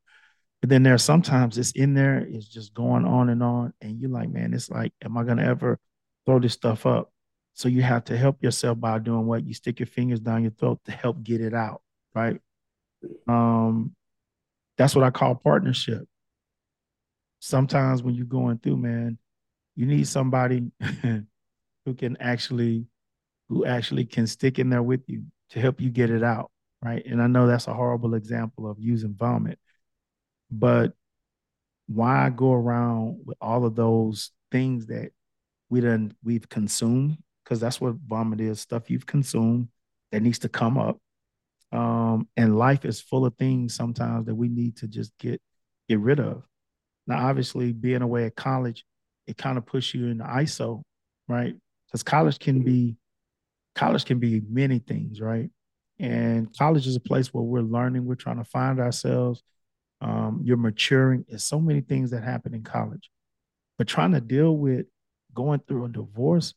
But 0.60 0.70
then 0.70 0.82
there 0.82 0.94
are 0.94 0.98
sometimes 0.98 1.58
it's 1.58 1.72
in 1.72 1.94
there, 1.94 2.18
it's 2.18 2.48
just 2.48 2.74
going 2.74 3.04
on 3.04 3.28
and 3.30 3.42
on. 3.42 3.72
And 3.80 4.00
you're 4.00 4.10
like, 4.10 4.28
man, 4.28 4.54
it's 4.54 4.70
like, 4.70 4.92
am 5.04 5.16
I 5.16 5.24
gonna 5.24 5.44
ever 5.44 5.78
throw 6.24 6.38
this 6.38 6.52
stuff 6.52 6.86
up? 6.86 7.12
So 7.54 7.68
you 7.68 7.82
have 7.82 8.04
to 8.04 8.16
help 8.16 8.42
yourself 8.42 8.78
by 8.78 8.98
doing 8.98 9.26
what? 9.26 9.46
You 9.46 9.54
stick 9.54 9.80
your 9.80 9.86
fingers 9.86 10.20
down 10.20 10.42
your 10.42 10.52
throat 10.52 10.78
to 10.84 10.92
help 10.92 11.22
get 11.22 11.40
it 11.40 11.54
out, 11.54 11.80
right? 12.14 12.38
Um, 13.26 13.94
that's 14.76 14.94
what 14.94 15.04
I 15.04 15.10
call 15.10 15.34
partnership. 15.36 16.06
Sometimes 17.38 18.02
when 18.02 18.14
you're 18.14 18.26
going 18.26 18.58
through, 18.58 18.76
man, 18.76 19.18
you 19.74 19.86
need 19.86 20.06
somebody 20.06 20.70
who 21.02 21.94
can 21.94 22.16
actually 22.18 22.86
who 23.48 23.64
actually 23.64 24.04
can 24.04 24.26
stick 24.26 24.58
in 24.58 24.70
there 24.70 24.82
with 24.82 25.02
you 25.06 25.24
to 25.50 25.60
help 25.60 25.80
you 25.80 25.90
get 25.90 26.10
it 26.10 26.22
out, 26.22 26.50
right? 26.82 27.04
And 27.06 27.22
I 27.22 27.26
know 27.26 27.46
that's 27.46 27.68
a 27.68 27.74
horrible 27.74 28.14
example 28.14 28.68
of 28.68 28.78
using 28.80 29.14
vomit, 29.14 29.58
but 30.50 30.92
why 31.86 32.30
go 32.30 32.52
around 32.52 33.20
with 33.24 33.36
all 33.40 33.64
of 33.64 33.76
those 33.76 34.32
things 34.50 34.86
that 34.86 35.10
we 35.68 35.80
done 35.80 36.14
we've 36.24 36.48
consumed? 36.48 37.18
Because 37.44 37.60
that's 37.60 37.80
what 37.80 37.94
vomit 38.06 38.40
is, 38.40 38.60
stuff 38.60 38.90
you've 38.90 39.06
consumed 39.06 39.68
that 40.10 40.22
needs 40.22 40.40
to 40.40 40.48
come 40.48 40.78
up. 40.78 40.98
Um, 41.72 42.28
and 42.36 42.58
life 42.58 42.84
is 42.84 43.00
full 43.00 43.24
of 43.24 43.36
things 43.36 43.74
sometimes 43.74 44.26
that 44.26 44.34
we 44.34 44.48
need 44.48 44.76
to 44.78 44.88
just 44.88 45.16
get 45.18 45.40
get 45.88 46.00
rid 46.00 46.20
of. 46.20 46.44
Now, 47.06 47.28
obviously, 47.28 47.72
being 47.72 48.02
away 48.02 48.24
at 48.24 48.34
college, 48.34 48.84
it 49.26 49.36
kind 49.36 49.58
of 49.58 49.66
puts 49.66 49.94
you 49.94 50.06
in 50.06 50.18
the 50.18 50.24
ISO, 50.24 50.82
right? 51.28 51.54
Because 51.86 52.02
college 52.02 52.38
can 52.38 52.62
be 52.62 52.96
college 53.76 54.04
can 54.04 54.18
be 54.18 54.42
many 54.48 54.80
things, 54.80 55.20
right? 55.20 55.50
And 55.98 56.52
college 56.56 56.86
is 56.86 56.96
a 56.96 57.00
place 57.00 57.32
where 57.32 57.44
we're 57.44 57.60
learning, 57.60 58.04
we're 58.04 58.16
trying 58.16 58.38
to 58.38 58.44
find 58.44 58.80
ourselves, 58.80 59.42
um, 60.00 60.40
you're 60.42 60.56
maturing. 60.56 61.24
There's 61.28 61.44
so 61.44 61.60
many 61.60 61.82
things 61.82 62.10
that 62.10 62.24
happen 62.24 62.54
in 62.54 62.64
college, 62.64 63.10
but 63.78 63.86
trying 63.86 64.12
to 64.12 64.20
deal 64.20 64.56
with 64.56 64.86
going 65.34 65.60
through 65.68 65.84
a 65.84 65.88
divorce 65.88 66.54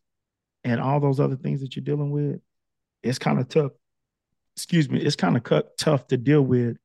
and 0.63 0.81
all 0.81 0.99
those 0.99 1.19
other 1.19 1.35
things 1.35 1.61
that 1.61 1.75
you're 1.75 1.83
dealing 1.83 2.11
with, 2.11 2.39
it's 3.03 3.19
kind 3.19 3.39
of 3.39 3.47
tough. 3.47 3.71
Excuse 4.55 4.89
me, 4.89 4.99
it's 4.99 5.15
kind 5.15 5.37
of 5.37 5.63
tough 5.77 6.07
to 6.07 6.17
deal 6.17 6.41
with 6.41 6.77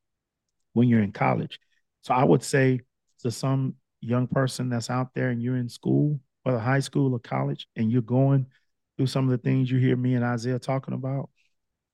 when 0.75 0.89
you're 0.89 1.03
in 1.03 1.13
college. 1.13 1.59
So 2.03 2.13
I 2.13 2.25
would 2.25 2.43
say 2.43 2.81
to 3.23 3.31
some 3.31 3.75
young 4.01 4.27
person 4.27 4.69
that's 4.69 4.91
out 4.91 5.15
there 5.15 5.31
and 5.31 5.43
you're 5.43 5.57
in 5.57 5.69
school, 5.69 6.21
whether 6.43 6.59
high 6.59 6.81
school 6.81 7.15
or 7.15 7.19
college, 7.19 7.67
and 7.75 7.91
you're 7.91 8.03
going 8.03 8.47
through 8.97 9.07
some 9.07 9.25
of 9.25 9.31
the 9.31 9.39
things 9.39 9.71
you 9.71 9.79
hear 9.79 9.97
me 9.97 10.15
and 10.15 10.25
Isaiah 10.25 10.59
talking 10.59 10.95
about, 10.95 11.31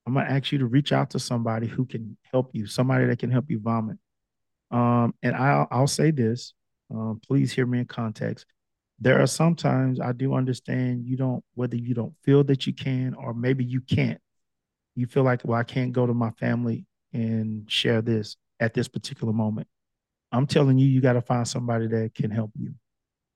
I'm 0.05 0.13
gonna 0.13 0.29
ask 0.29 0.51
you 0.51 0.59
to 0.59 0.65
reach 0.65 0.91
out 0.91 1.11
to 1.11 1.19
somebody 1.19 1.67
who 1.67 1.85
can 1.85 2.17
help 2.31 2.51
you, 2.53 2.67
somebody 2.67 3.05
that 3.05 3.19
can 3.19 3.31
help 3.31 3.45
you 3.49 3.59
vomit. 3.59 3.97
Um, 4.71 5.13
and 5.21 5.35
I'll, 5.35 5.67
I'll 5.69 5.87
say 5.87 6.11
this, 6.11 6.53
um, 6.89 7.21
please 7.25 7.51
hear 7.51 7.65
me 7.65 7.79
in 7.79 7.85
context. 7.85 8.45
There 8.99 9.21
are 9.21 9.27
sometimes 9.27 9.99
I 9.99 10.11
do 10.11 10.33
understand 10.33 11.05
you 11.05 11.17
don't, 11.17 11.43
whether 11.55 11.75
you 11.75 11.93
don't 11.93 12.13
feel 12.23 12.43
that 12.45 12.67
you 12.67 12.73
can, 12.73 13.15
or 13.15 13.33
maybe 13.33 13.65
you 13.65 13.81
can't. 13.81 14.19
You 14.95 15.07
feel 15.07 15.23
like, 15.23 15.41
well, 15.43 15.59
I 15.59 15.63
can't 15.63 15.91
go 15.91 16.05
to 16.05 16.13
my 16.13 16.31
family 16.31 16.85
and 17.13 17.69
share 17.69 18.01
this 18.01 18.37
at 18.59 18.73
this 18.73 18.87
particular 18.87 19.33
moment. 19.33 19.67
I'm 20.31 20.47
telling 20.47 20.77
you, 20.77 20.87
you 20.87 21.01
got 21.01 21.13
to 21.13 21.21
find 21.21 21.47
somebody 21.47 21.87
that 21.87 22.13
can 22.15 22.31
help 22.31 22.51
you. 22.55 22.73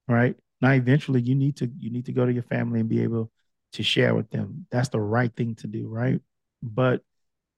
Right 0.07 0.35
now, 0.61 0.71
eventually, 0.71 1.21
you 1.21 1.35
need 1.35 1.57
to 1.57 1.71
you 1.79 1.89
need 1.89 2.05
to 2.05 2.13
go 2.13 2.25
to 2.25 2.31
your 2.31 2.43
family 2.43 2.79
and 2.79 2.87
be 2.87 3.01
able 3.01 3.31
to 3.75 3.83
share 3.83 4.15
with 4.15 4.29
them. 4.29 4.67
That's 4.71 4.89
the 4.89 4.99
right 4.99 5.33
thing 5.35 5.55
to 5.55 5.67
do, 5.67 5.87
right? 5.87 6.19
But 6.61 7.01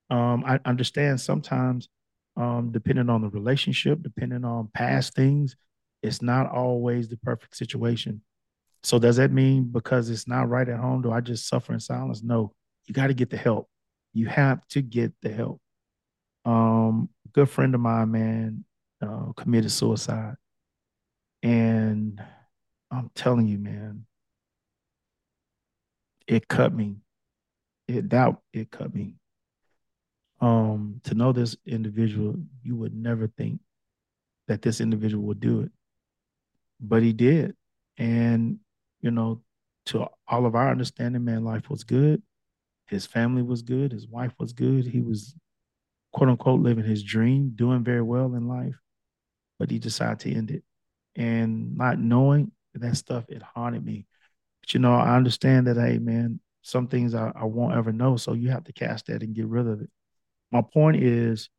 um, 0.09 0.43
I 0.45 0.59
understand 0.65 1.19
sometimes 1.21 1.89
um, 2.35 2.71
depending 2.71 3.09
on 3.09 3.21
the 3.21 3.29
relationship, 3.29 4.01
depending 4.01 4.45
on 4.45 4.69
past 4.73 5.15
things, 5.15 5.55
it's 6.03 6.21
not 6.21 6.49
always 6.49 7.09
the 7.09 7.17
perfect 7.17 7.57
situation. 7.57 8.21
So 8.83 8.99
does 8.99 9.17
that 9.17 9.31
mean 9.31 9.65
because 9.65 10.09
it's 10.09 10.27
not 10.27 10.49
right 10.49 10.69
at 10.69 10.79
home, 10.79 11.01
do 11.01 11.11
I 11.11 11.19
just 11.19 11.47
suffer 11.47 11.73
in 11.73 11.79
silence? 11.79 12.21
No, 12.23 12.53
you 12.85 12.93
got 12.93 13.07
to 13.07 13.13
get 13.13 13.29
the 13.29 13.37
help. 13.37 13.67
You 14.13 14.27
have 14.27 14.65
to 14.69 14.81
get 14.81 15.13
the 15.21 15.29
help. 15.29 15.59
Um, 16.45 17.09
good 17.33 17.49
friend 17.49 17.73
of 17.75 17.81
mine, 17.81 18.11
man, 18.11 18.65
uh, 19.01 19.33
committed 19.35 19.71
suicide, 19.71 20.35
and 21.43 22.21
I'm 22.89 23.11
telling 23.15 23.47
you, 23.47 23.57
man, 23.57 24.05
it 26.27 26.47
cut 26.47 26.73
me. 26.73 26.97
It 27.87 28.09
that 28.09 28.35
it 28.53 28.69
cut 28.69 28.93
me 28.93 29.15
um, 30.39 31.01
to 31.03 31.15
know 31.15 31.31
this 31.31 31.55
individual, 31.65 32.35
you 32.63 32.75
would 32.75 32.95
never 32.95 33.27
think 33.27 33.59
that 34.47 34.61
this 34.61 34.79
individual 34.79 35.23
would 35.25 35.39
do 35.39 35.61
it. 35.61 35.71
But 36.79 37.01
he 37.01 37.13
did. 37.13 37.55
And, 37.97 38.59
you 39.01 39.11
know, 39.11 39.41
to 39.87 40.07
all 40.27 40.45
of 40.45 40.55
our 40.55 40.69
understanding, 40.69 41.25
man, 41.25 41.43
life 41.43 41.69
was 41.69 41.83
good. 41.83 42.21
His 42.87 43.05
family 43.05 43.41
was 43.41 43.61
good. 43.61 43.91
His 43.91 44.07
wife 44.07 44.33
was 44.39 44.53
good. 44.53 44.85
He 44.85 45.01
was, 45.01 45.35
quote 46.13 46.29
unquote, 46.29 46.61
living 46.61 46.85
his 46.85 47.03
dream, 47.03 47.51
doing 47.55 47.83
very 47.83 48.01
well 48.01 48.35
in 48.35 48.47
life. 48.47 48.75
But 49.59 49.71
he 49.71 49.79
decided 49.79 50.19
to 50.19 50.33
end 50.33 50.51
it. 50.51 50.63
And 51.15 51.75
not 51.75 51.99
knowing 51.99 52.51
that 52.75 52.95
stuff, 52.95 53.25
it 53.27 53.41
haunted 53.41 53.83
me. 53.83 54.05
But, 54.67 54.73
you 54.73 54.81
know, 54.81 54.93
I 54.93 55.15
understand 55.15 55.67
that, 55.67 55.77
hey, 55.77 55.97
man, 55.97 56.41
some 56.61 56.87
things 56.87 57.15
I, 57.15 57.31
I 57.33 57.45
won't 57.45 57.75
ever 57.75 57.93
know. 57.93 58.17
So 58.17 58.33
you 58.33 58.49
have 58.49 58.65
to 58.65 58.73
cast 58.73 59.05
that 59.05 59.23
and 59.23 59.33
get 59.33 59.47
rid 59.47 59.65
of 59.65 59.81
it. 59.81 59.89
My 60.51 60.61
point 60.61 60.97
is, 60.97 61.49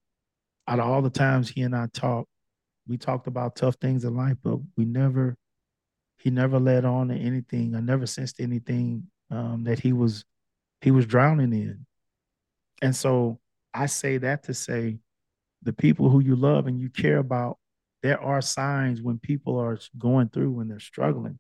out 0.67 0.79
of 0.79 0.87
all 0.87 1.01
the 1.01 1.09
times 1.09 1.49
he 1.49 1.63
and 1.63 1.75
I 1.75 1.87
talked, 1.93 2.29
we 2.87 2.99
talked 2.99 3.27
about 3.27 3.57
tough 3.57 3.77
things 3.81 4.05
in 4.05 4.15
life, 4.15 4.37
but 4.43 4.59
we 4.77 4.85
never, 4.85 5.37
he 6.19 6.29
never 6.29 6.59
led 6.59 6.85
on 6.85 7.09
to 7.09 7.15
anything. 7.15 7.75
I 7.75 7.81
never 7.81 8.05
sensed 8.05 8.41
anything 8.41 9.05
um, 9.31 9.65
that 9.65 9.79
he 9.79 9.95
was, 9.95 10.27
he 10.83 10.91
was 10.91 11.07
drowning 11.07 11.55
in. 11.55 11.87
And 12.83 12.95
so 12.95 13.41
I 13.73 13.87
say 13.87 14.19
that 14.19 14.43
to 14.45 14.55
say, 14.55 14.99
the 15.63 15.73
people 15.73 16.11
who 16.11 16.21
you 16.21 16.37
love 16.37 16.67
and 16.67 16.79
you 16.79 16.91
care 16.91 17.19
about, 17.19 17.59
there 18.03 18.21
are 18.21 18.41
signs 18.43 19.03
when 19.03 19.19
people 19.19 19.59
are 19.59 19.79
going 19.99 20.29
through 20.29 20.53
when 20.53 20.69
they're 20.69 20.79
struggling. 20.79 21.39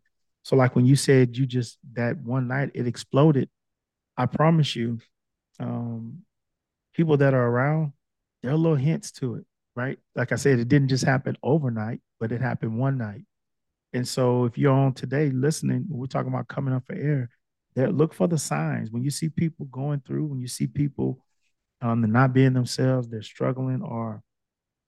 So, 0.48 0.56
like 0.56 0.74
when 0.74 0.86
you 0.86 0.96
said 0.96 1.36
you 1.36 1.46
just 1.46 1.78
that 1.92 2.16
one 2.18 2.48
night 2.48 2.70
it 2.74 2.86
exploded, 2.86 3.48
I 4.16 4.26
promise 4.26 4.74
you, 4.74 4.98
um, 5.60 6.22
people 6.94 7.16
that 7.18 7.34
are 7.34 7.46
around, 7.46 7.92
there 8.42 8.52
are 8.52 8.56
little 8.56 8.76
hints 8.76 9.12
to 9.12 9.36
it 9.36 9.44
right? 9.78 9.98
Like 10.16 10.32
I 10.32 10.34
said, 10.34 10.58
it 10.58 10.66
didn't 10.66 10.88
just 10.88 11.04
happen 11.04 11.36
overnight, 11.40 12.00
but 12.18 12.32
it 12.32 12.40
happened 12.40 12.76
one 12.76 12.98
night. 12.98 13.22
And 13.92 14.06
so 14.06 14.44
if 14.44 14.58
you're 14.58 14.72
on 14.72 14.92
today 14.92 15.30
listening, 15.30 15.86
we're 15.88 16.06
talking 16.06 16.32
about 16.32 16.48
coming 16.48 16.74
up 16.74 16.84
for 16.84 16.96
air, 16.96 17.30
there 17.76 17.88
look 17.88 18.12
for 18.12 18.26
the 18.26 18.38
signs. 18.38 18.90
When 18.90 19.04
you 19.04 19.10
see 19.10 19.28
people 19.28 19.66
going 19.66 20.00
through, 20.00 20.26
when 20.26 20.40
you 20.40 20.48
see 20.48 20.66
people 20.66 21.24
um, 21.80 22.02
they're 22.02 22.10
not 22.10 22.32
being 22.32 22.54
themselves, 22.54 23.08
they're 23.08 23.22
struggling, 23.22 23.82
or 23.82 24.20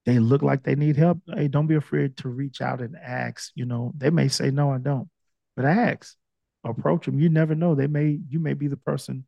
they 0.05 0.19
look 0.19 0.41
like 0.41 0.63
they 0.63 0.75
need 0.75 0.97
help, 0.97 1.19
hey, 1.33 1.47
don't 1.47 1.67
be 1.67 1.75
afraid 1.75 2.17
to 2.17 2.27
reach 2.27 2.59
out 2.59 2.81
and 2.81 2.97
ask. 2.97 3.49
You 3.55 3.63
know, 3.63 3.93
they 3.95 4.09
may 4.09 4.27
say, 4.27 4.51
no, 4.51 4.73
I 4.73 4.77
don't, 4.77 5.07
but 5.55 5.65
ask, 5.65 6.15
approach 6.63 7.05
them. 7.05 7.19
You 7.19 7.29
never 7.29 7.55
know. 7.55 7.75
They 7.75 7.87
may, 7.87 8.19
you 8.29 8.39
may 8.39 8.53
be 8.53 8.67
the 8.67 8.77
person 8.77 9.25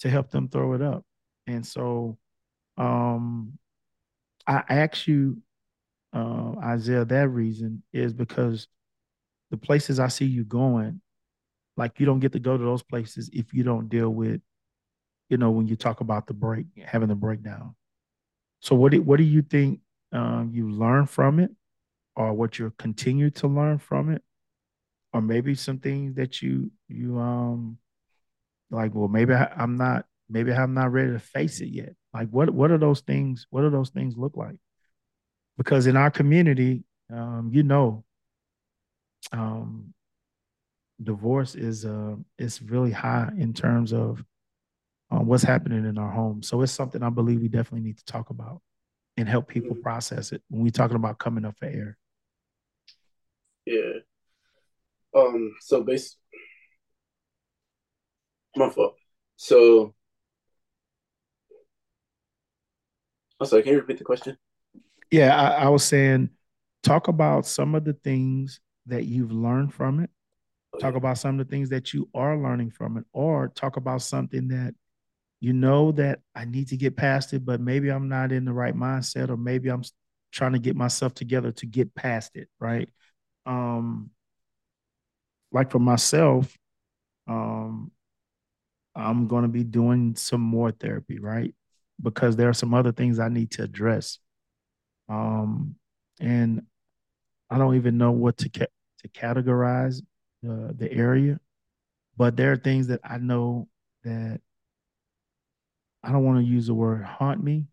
to 0.00 0.10
help 0.10 0.30
them 0.30 0.48
throw 0.48 0.72
it 0.74 0.82
up. 0.82 1.04
And 1.46 1.66
so, 1.66 2.18
um, 2.76 3.58
I 4.46 4.62
ask 4.68 5.06
you, 5.06 5.38
uh, 6.12 6.52
Isaiah, 6.62 7.04
that 7.04 7.28
reason 7.28 7.82
is 7.92 8.12
because 8.12 8.68
the 9.50 9.56
places 9.56 10.00
I 10.00 10.08
see 10.08 10.24
you 10.24 10.44
going, 10.44 11.00
like 11.76 12.00
you 12.00 12.06
don't 12.06 12.20
get 12.20 12.32
to 12.32 12.40
go 12.40 12.56
to 12.56 12.64
those 12.64 12.82
places 12.82 13.30
if 13.32 13.52
you 13.52 13.62
don't 13.62 13.88
deal 13.88 14.10
with, 14.10 14.40
you 15.28 15.36
know, 15.36 15.50
when 15.50 15.66
you 15.66 15.76
talk 15.76 16.00
about 16.00 16.26
the 16.26 16.34
break, 16.34 16.66
having 16.84 17.08
the 17.08 17.14
breakdown. 17.14 17.74
So 18.60 18.74
what 18.74 18.92
do, 18.92 19.02
what 19.02 19.18
do 19.18 19.24
you 19.24 19.42
think 19.42 19.80
um, 20.12 20.50
you 20.52 20.70
learn 20.70 21.06
from 21.06 21.38
it, 21.38 21.50
or 22.16 22.32
what 22.32 22.58
you 22.58 22.72
continue 22.78 23.30
to 23.30 23.46
learn 23.46 23.78
from 23.78 24.10
it, 24.10 24.22
or 25.12 25.20
maybe 25.20 25.54
some 25.54 25.78
things 25.78 26.14
that 26.14 26.42
you 26.42 26.70
you 26.88 27.18
um 27.18 27.78
like? 28.70 28.94
Well, 28.94 29.08
maybe 29.08 29.34
I, 29.34 29.52
I'm 29.56 29.76
not 29.76 30.06
maybe 30.28 30.52
I'm 30.52 30.74
not 30.74 30.92
ready 30.92 31.12
to 31.12 31.18
face 31.18 31.60
it 31.60 31.68
yet. 31.68 31.94
Like 32.14 32.28
what 32.30 32.50
what 32.50 32.70
are 32.70 32.78
those 32.78 33.00
things? 33.00 33.46
What 33.50 33.62
do 33.62 33.70
those 33.70 33.90
things 33.90 34.16
look 34.16 34.36
like? 34.36 34.56
Because 35.56 35.86
in 35.86 35.96
our 35.96 36.10
community, 36.10 36.84
um, 37.12 37.50
you 37.52 37.62
know, 37.62 38.04
um, 39.32 39.92
divorce 41.02 41.54
is 41.54 41.84
uh 41.84 42.16
is 42.38 42.62
really 42.62 42.92
high 42.92 43.30
in 43.36 43.52
terms 43.52 43.92
of 43.92 44.24
um, 45.10 45.26
what's 45.26 45.42
happening 45.42 45.84
in 45.84 45.98
our 45.98 46.10
home. 46.10 46.42
So 46.42 46.62
it's 46.62 46.72
something 46.72 47.02
I 47.02 47.10
believe 47.10 47.40
we 47.40 47.48
definitely 47.48 47.86
need 47.86 47.98
to 47.98 48.04
talk 48.04 48.30
about 48.30 48.60
and 49.16 49.28
help 49.28 49.48
people 49.48 49.72
mm-hmm. 49.72 49.82
process 49.82 50.32
it 50.32 50.42
when 50.48 50.62
we're 50.62 50.70
talking 50.70 50.96
about 50.96 51.18
coming 51.18 51.44
up 51.44 51.56
for 51.58 51.66
air. 51.66 51.98
Yeah. 53.66 54.00
Um. 55.14 55.54
So 55.60 55.82
based, 55.82 56.16
my 58.56 58.70
fault. 58.70 58.96
So 59.36 59.94
I'm 63.40 63.46
sorry, 63.46 63.62
can 63.62 63.72
you 63.72 63.78
repeat 63.78 63.98
the 63.98 64.04
question? 64.04 64.36
Yeah, 65.10 65.34
I, 65.34 65.64
I 65.64 65.68
was 65.68 65.82
saying, 65.82 66.28
talk 66.82 67.08
about 67.08 67.46
some 67.46 67.74
of 67.74 67.84
the 67.84 67.94
things 67.94 68.60
that 68.86 69.06
you've 69.06 69.32
learned 69.32 69.72
from 69.72 70.00
it. 70.00 70.10
Okay. 70.74 70.82
Talk 70.82 70.94
about 70.94 71.18
some 71.18 71.40
of 71.40 71.46
the 71.46 71.50
things 71.50 71.70
that 71.70 71.92
you 71.92 72.08
are 72.14 72.36
learning 72.36 72.70
from 72.70 72.96
it, 72.98 73.04
or 73.12 73.48
talk 73.48 73.76
about 73.76 74.02
something 74.02 74.48
that 74.48 74.74
you 75.40 75.54
know 75.54 75.90
that 75.92 76.20
I 76.34 76.44
need 76.44 76.68
to 76.68 76.76
get 76.76 76.96
past 76.96 77.32
it, 77.32 77.44
but 77.44 77.60
maybe 77.60 77.88
I'm 77.88 78.08
not 78.08 78.30
in 78.30 78.44
the 78.44 78.52
right 78.52 78.74
mindset, 78.74 79.30
or 79.30 79.36
maybe 79.36 79.70
I'm 79.70 79.82
trying 80.32 80.52
to 80.52 80.58
get 80.58 80.76
myself 80.76 81.14
together 81.14 81.50
to 81.52 81.66
get 81.66 81.94
past 81.94 82.36
it, 82.36 82.48
right? 82.60 82.88
Um, 83.46 84.10
like 85.52 85.70
for 85.70 85.78
myself, 85.78 86.56
um, 87.28 87.90
I'm 88.94 89.28
going 89.28 89.42
to 89.42 89.48
be 89.48 89.64
doing 89.64 90.16
some 90.16 90.40
more 90.40 90.70
therapy, 90.70 91.18
right? 91.18 91.54
because 92.02 92.36
there 92.36 92.48
are 92.48 92.54
some 92.54 92.74
other 92.74 92.92
things 92.92 93.18
I 93.18 93.28
need 93.28 93.50
to 93.52 93.62
address. 93.62 94.18
Um, 95.08 95.76
and 96.20 96.62
I 97.50 97.58
don't 97.58 97.76
even 97.76 97.98
know 97.98 98.12
what 98.12 98.38
to 98.38 98.48
ca- 98.48 98.66
to 99.02 99.08
categorize 99.08 100.02
the 100.42 100.74
the 100.76 100.90
area, 100.92 101.40
but 102.16 102.36
there 102.36 102.52
are 102.52 102.56
things 102.56 102.86
that 102.88 103.00
I 103.04 103.18
know 103.18 103.68
that 104.04 104.40
I 106.02 106.12
don't 106.12 106.24
want 106.24 106.38
to 106.38 106.50
use 106.50 106.68
the 106.68 106.74
word 106.74 107.04
haunt 107.04 107.42
me, 107.42 107.66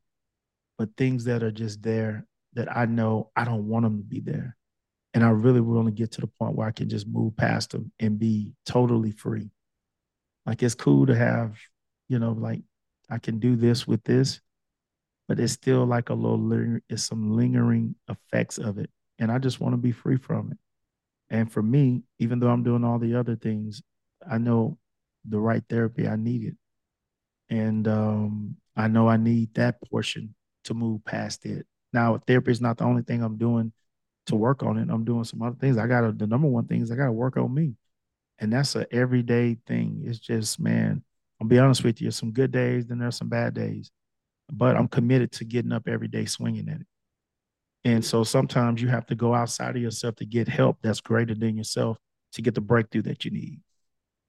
but 0.77 0.97
things 0.97 1.25
that 1.25 1.43
are 1.43 1.51
just 1.51 1.81
there 1.81 2.25
that 2.53 2.75
I 2.75 2.85
know 2.85 3.31
I 3.35 3.45
don't 3.45 3.67
want 3.67 3.83
them 3.83 3.97
to 3.99 4.03
be 4.03 4.19
there. 4.19 4.56
And 5.17 5.25
I 5.25 5.29
really 5.29 5.61
want 5.61 5.87
to 5.87 5.91
get 5.91 6.11
to 6.11 6.21
the 6.21 6.27
point 6.27 6.53
where 6.53 6.67
I 6.67 6.71
can 6.71 6.89
just 6.89 7.07
move 7.07 7.35
past 7.35 7.71
them 7.71 7.91
and 7.99 8.19
be 8.19 8.51
totally 8.67 9.09
free. 9.09 9.49
Like 10.45 10.61
it's 10.61 10.75
cool 10.75 11.07
to 11.07 11.15
have, 11.15 11.57
you 12.07 12.19
know, 12.19 12.33
like 12.33 12.61
I 13.09 13.17
can 13.17 13.39
do 13.39 13.55
this 13.55 13.87
with 13.87 14.03
this, 14.03 14.41
but 15.27 15.39
it's 15.39 15.53
still 15.53 15.87
like 15.87 16.09
a 16.09 16.13
little, 16.13 16.77
it's 16.87 17.01
some 17.01 17.35
lingering 17.35 17.95
effects 18.07 18.59
of 18.59 18.77
it. 18.77 18.91
And 19.17 19.31
I 19.31 19.39
just 19.39 19.59
want 19.59 19.73
to 19.73 19.77
be 19.77 19.91
free 19.91 20.17
from 20.17 20.51
it. 20.51 20.59
And 21.31 21.51
for 21.51 21.63
me, 21.63 22.03
even 22.19 22.39
though 22.39 22.49
I'm 22.49 22.61
doing 22.61 22.83
all 22.83 22.99
the 22.99 23.15
other 23.15 23.35
things, 23.35 23.81
I 24.29 24.37
know 24.37 24.77
the 25.27 25.39
right 25.39 25.63
therapy 25.67 26.07
I 26.07 26.15
needed. 26.15 26.57
And 27.49 27.87
um, 27.87 28.57
I 28.75 28.87
know 28.87 29.09
I 29.09 29.17
need 29.17 29.55
that 29.55 29.81
portion 29.89 30.35
to 30.65 30.75
move 30.75 31.03
past 31.05 31.43
it. 31.47 31.65
Now, 31.91 32.19
therapy 32.27 32.51
is 32.51 32.61
not 32.61 32.77
the 32.77 32.83
only 32.83 33.01
thing 33.01 33.23
I'm 33.23 33.37
doing 33.37 33.73
to 34.27 34.35
work 34.35 34.63
on 34.63 34.77
it. 34.77 34.89
I'm 34.89 35.05
doing 35.05 35.23
some 35.23 35.41
other 35.41 35.55
things. 35.59 35.77
I 35.77 35.87
got 35.87 36.01
to, 36.01 36.11
the 36.11 36.27
number 36.27 36.47
one 36.47 36.67
thing 36.67 36.81
is 36.81 36.91
I 36.91 36.95
got 36.95 37.05
to 37.05 37.11
work 37.11 37.37
on 37.37 37.53
me. 37.53 37.75
And 38.39 38.53
that's 38.53 38.75
an 38.75 38.85
everyday 38.91 39.57
thing. 39.65 40.03
It's 40.05 40.19
just, 40.19 40.59
man, 40.59 41.03
I'll 41.41 41.47
be 41.47 41.59
honest 41.59 41.83
with 41.83 42.01
you, 42.01 42.11
some 42.11 42.31
good 42.31 42.51
days, 42.51 42.85
then 42.85 42.99
there's 42.99 43.17
some 43.17 43.29
bad 43.29 43.53
days. 43.53 43.91
But 44.51 44.77
I'm 44.77 44.87
committed 44.87 45.31
to 45.33 45.45
getting 45.45 45.71
up 45.71 45.87
every 45.87 46.07
day 46.07 46.25
swinging 46.25 46.69
at 46.69 46.81
it. 46.81 46.87
And 47.83 48.03
so 48.03 48.23
sometimes 48.23 48.81
you 48.81 48.89
have 48.89 49.05
to 49.07 49.15
go 49.15 49.33
outside 49.33 49.75
of 49.75 49.81
yourself 49.81 50.15
to 50.17 50.25
get 50.25 50.47
help 50.47 50.77
that's 50.81 51.01
greater 51.01 51.33
than 51.33 51.57
yourself 51.57 51.97
to 52.33 52.41
get 52.41 52.55
the 52.55 52.61
breakthrough 52.61 53.03
that 53.03 53.25
you 53.25 53.31
need. 53.31 53.61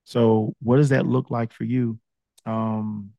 So, 0.04 0.54
what 0.62 0.76
does 0.76 0.90
that 0.90 1.06
look 1.06 1.30
like 1.30 1.52
for 1.52 1.64
you 1.64 1.98
um, 2.46 3.10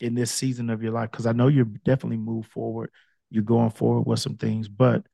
in 0.00 0.14
this 0.14 0.30
season 0.30 0.70
of 0.70 0.82
your 0.82 0.92
life? 0.92 1.10
Because 1.10 1.26
I 1.26 1.32
know 1.32 1.48
you're 1.48 1.64
definitely 1.64 2.18
moved 2.18 2.50
forward. 2.50 2.90
You're 3.30 3.42
going 3.42 3.70
forward 3.70 4.02
with 4.06 4.18
some 4.18 4.36
things, 4.36 4.68
but 4.68 5.06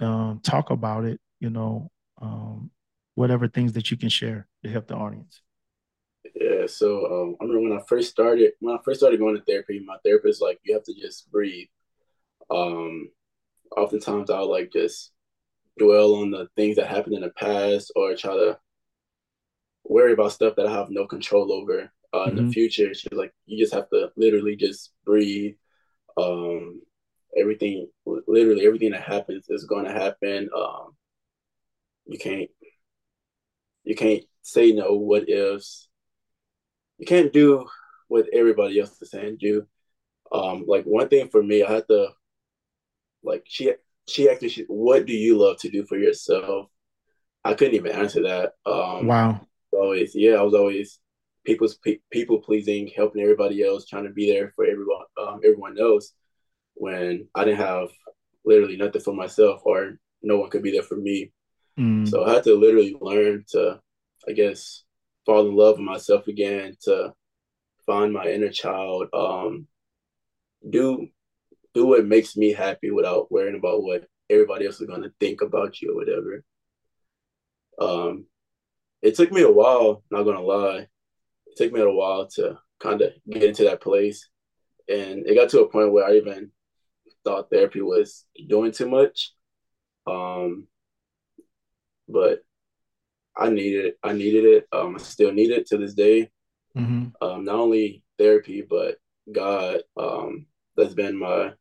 um, 0.00 0.40
talk 0.42 0.70
about 0.70 1.04
it. 1.04 1.20
You 1.40 1.50
know, 1.50 1.90
um, 2.20 2.70
whatever 3.14 3.48
things 3.48 3.72
that 3.74 3.90
you 3.90 3.96
can 3.96 4.08
share 4.08 4.46
to 4.64 4.70
help 4.70 4.86
the 4.86 4.94
audience. 4.94 5.42
Yeah, 6.34 6.66
so 6.66 7.06
um, 7.06 7.36
I 7.40 7.44
remember 7.44 7.70
when 7.70 7.78
I 7.78 7.82
first 7.88 8.10
started 8.10 8.52
when 8.60 8.76
I 8.76 8.80
first 8.84 9.00
started 9.00 9.20
going 9.20 9.36
to 9.36 9.42
therapy, 9.42 9.82
my 9.84 9.96
therapist 10.04 10.42
like 10.42 10.60
you 10.64 10.74
have 10.74 10.84
to 10.84 10.94
just 10.94 11.30
breathe. 11.30 11.68
Um, 12.50 13.10
oftentimes 13.76 14.30
I'll 14.30 14.50
like 14.50 14.72
just 14.72 15.12
dwell 15.78 16.16
on 16.16 16.30
the 16.30 16.48
things 16.56 16.76
that 16.76 16.88
happened 16.88 17.14
in 17.14 17.22
the 17.22 17.30
past 17.30 17.92
or 17.96 18.14
try 18.14 18.34
to 18.34 18.58
worry 19.84 20.12
about 20.12 20.32
stuff 20.32 20.56
that 20.56 20.66
I 20.66 20.72
have 20.72 20.90
no 20.90 21.06
control 21.06 21.52
over 21.52 21.90
uh, 22.12 22.18
mm-hmm. 22.18 22.30
in 22.30 22.36
the 22.36 22.42
mm-hmm. 22.42 22.50
future. 22.50 22.94
She's 22.94 23.12
like, 23.12 23.32
you 23.46 23.58
just 23.58 23.74
have 23.74 23.88
to 23.90 24.10
literally 24.16 24.56
just 24.56 24.92
breathe. 25.04 25.54
Um, 26.16 26.82
everything, 27.36 27.88
literally 28.04 28.66
everything 28.66 28.92
that 28.92 29.02
happens 29.02 29.46
is 29.48 29.64
going 29.64 29.84
to 29.84 29.92
happen. 29.92 30.48
Um, 30.56 30.96
you 32.06 32.18
can't, 32.18 32.50
you 33.84 33.94
can't 33.94 34.22
say 34.42 34.72
no 34.72 34.94
what 34.94 35.28
ifs 35.28 35.88
you 36.98 37.06
can't 37.06 37.32
do 37.32 37.66
what 38.08 38.26
everybody 38.32 38.80
else 38.80 39.00
is 39.02 39.10
saying 39.10 39.36
do. 39.38 39.66
Um, 40.32 40.64
like 40.66 40.84
one 40.84 41.08
thing 41.08 41.28
for 41.28 41.42
me, 41.42 41.62
I 41.62 41.72
had 41.72 41.86
to 41.88 42.08
like 43.22 43.44
she 43.46 43.72
she 44.06 44.28
asked 44.28 44.42
me, 44.42 44.64
"What 44.68 45.06
do 45.06 45.12
you 45.12 45.38
love 45.38 45.58
to 45.58 45.70
do 45.70 45.84
for 45.84 45.96
yourself?" 45.96 46.68
I 47.44 47.54
couldn't 47.54 47.74
even 47.74 47.92
answer 47.92 48.22
that. 48.22 48.54
Um, 48.64 49.06
wow. 49.06 49.40
Always, 49.72 50.14
yeah, 50.14 50.34
I 50.34 50.42
was 50.42 50.54
always 50.54 50.98
people's 51.44 51.76
pe- 51.76 52.00
people 52.10 52.38
pleasing, 52.40 52.90
helping 52.96 53.22
everybody 53.22 53.62
else, 53.62 53.86
trying 53.86 54.04
to 54.04 54.10
be 54.10 54.30
there 54.32 54.52
for 54.56 54.64
everyone, 54.64 55.04
um, 55.20 55.40
everyone 55.44 55.78
else. 55.78 56.12
When 56.76 57.28
I 57.34 57.44
didn't 57.44 57.60
have 57.60 57.88
literally 58.44 58.76
nothing 58.76 59.02
for 59.02 59.14
myself, 59.14 59.62
or 59.64 59.98
no 60.22 60.38
one 60.38 60.50
could 60.50 60.62
be 60.62 60.72
there 60.72 60.82
for 60.82 60.96
me. 60.96 61.32
Mm. 61.78 62.08
So 62.08 62.24
I 62.24 62.34
had 62.34 62.44
to 62.44 62.54
literally 62.54 62.96
learn 63.00 63.44
to, 63.50 63.80
I 64.28 64.32
guess, 64.32 64.84
fall 65.24 65.48
in 65.48 65.56
love 65.56 65.76
with 65.78 65.86
myself 65.86 66.28
again, 66.28 66.76
to 66.82 67.12
find 67.86 68.12
my 68.12 68.26
inner 68.28 68.50
child, 68.50 69.08
um, 69.12 69.66
do 70.68 71.08
do 71.74 71.86
what 71.86 72.06
makes 72.06 72.36
me 72.36 72.52
happy 72.52 72.90
without 72.90 73.30
worrying 73.30 73.56
about 73.56 73.82
what 73.82 74.06
everybody 74.30 74.66
else 74.66 74.80
is 74.80 74.88
gonna 74.88 75.10
think 75.20 75.42
about 75.42 75.80
you 75.80 75.92
or 75.92 75.96
whatever. 75.96 76.44
Um, 77.78 78.26
it 79.02 79.14
took 79.14 79.30
me 79.30 79.42
a 79.42 79.50
while, 79.50 80.02
not 80.10 80.22
gonna 80.22 80.42
lie. 80.42 80.88
It 81.46 81.56
took 81.56 81.72
me 81.72 81.80
a 81.80 81.90
while 81.90 82.26
to 82.28 82.58
kind 82.80 83.02
of 83.02 83.12
get 83.28 83.42
into 83.42 83.64
that 83.64 83.82
place. 83.82 84.28
And 84.88 85.26
it 85.26 85.34
got 85.34 85.50
to 85.50 85.62
a 85.62 85.68
point 85.68 85.92
where 85.92 86.06
I 86.06 86.14
even 86.14 86.50
thought 87.26 87.50
therapy 87.50 87.82
was 87.82 88.24
doing 88.48 88.72
too 88.72 88.88
much. 88.88 89.32
Um, 90.06 90.68
but 92.08 92.44
I 93.36 93.50
needed 93.50 93.86
it. 93.86 93.98
I 94.02 94.12
needed 94.12 94.44
it. 94.44 94.68
Um, 94.72 94.94
I 94.94 94.98
still 94.98 95.32
need 95.32 95.50
it 95.50 95.66
to 95.66 95.76
this 95.76 95.94
day. 95.94 96.30
Mm-hmm. 96.76 97.08
Um, 97.20 97.44
not 97.44 97.56
only 97.56 98.04
therapy, 98.18 98.62
but 98.62 98.96
God. 99.30 99.80
Um, 99.96 100.46
that's 100.76 100.94
been 100.94 101.18
my 101.18 101.52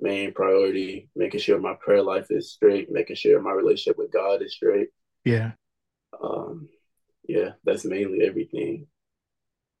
main 0.00 0.32
priority. 0.32 1.10
Making 1.14 1.40
sure 1.40 1.60
my 1.60 1.74
prayer 1.74 2.02
life 2.02 2.28
is 2.30 2.50
straight. 2.50 2.90
Making 2.90 3.16
sure 3.16 3.42
my 3.42 3.52
relationship 3.52 3.98
with 3.98 4.12
God 4.12 4.42
is 4.42 4.54
straight. 4.54 4.88
Yeah. 5.24 5.52
Um, 6.22 6.68
yeah, 7.28 7.50
that's 7.64 7.84
mainly 7.84 8.22
everything. 8.22 8.86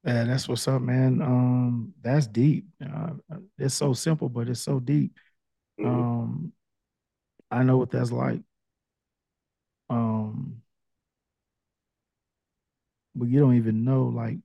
Yeah, 0.04 0.24
that's 0.24 0.48
what's 0.48 0.66
up, 0.66 0.82
man. 0.82 1.22
Um, 1.22 1.94
that's 2.02 2.26
deep. 2.26 2.66
Uh, 2.84 3.10
it's 3.56 3.74
so 3.74 3.92
simple, 3.92 4.28
but 4.28 4.48
it's 4.48 4.60
so 4.60 4.80
deep. 4.80 5.12
Mm-hmm. 5.80 5.88
Um, 5.88 6.52
I 7.50 7.62
know 7.62 7.76
what 7.76 7.90
that's 7.90 8.10
like. 8.10 8.40
Um, 9.90 10.62
but 13.14 13.28
you 13.28 13.38
don't 13.38 13.56
even 13.56 13.84
know 13.84 14.04
like 14.04 14.38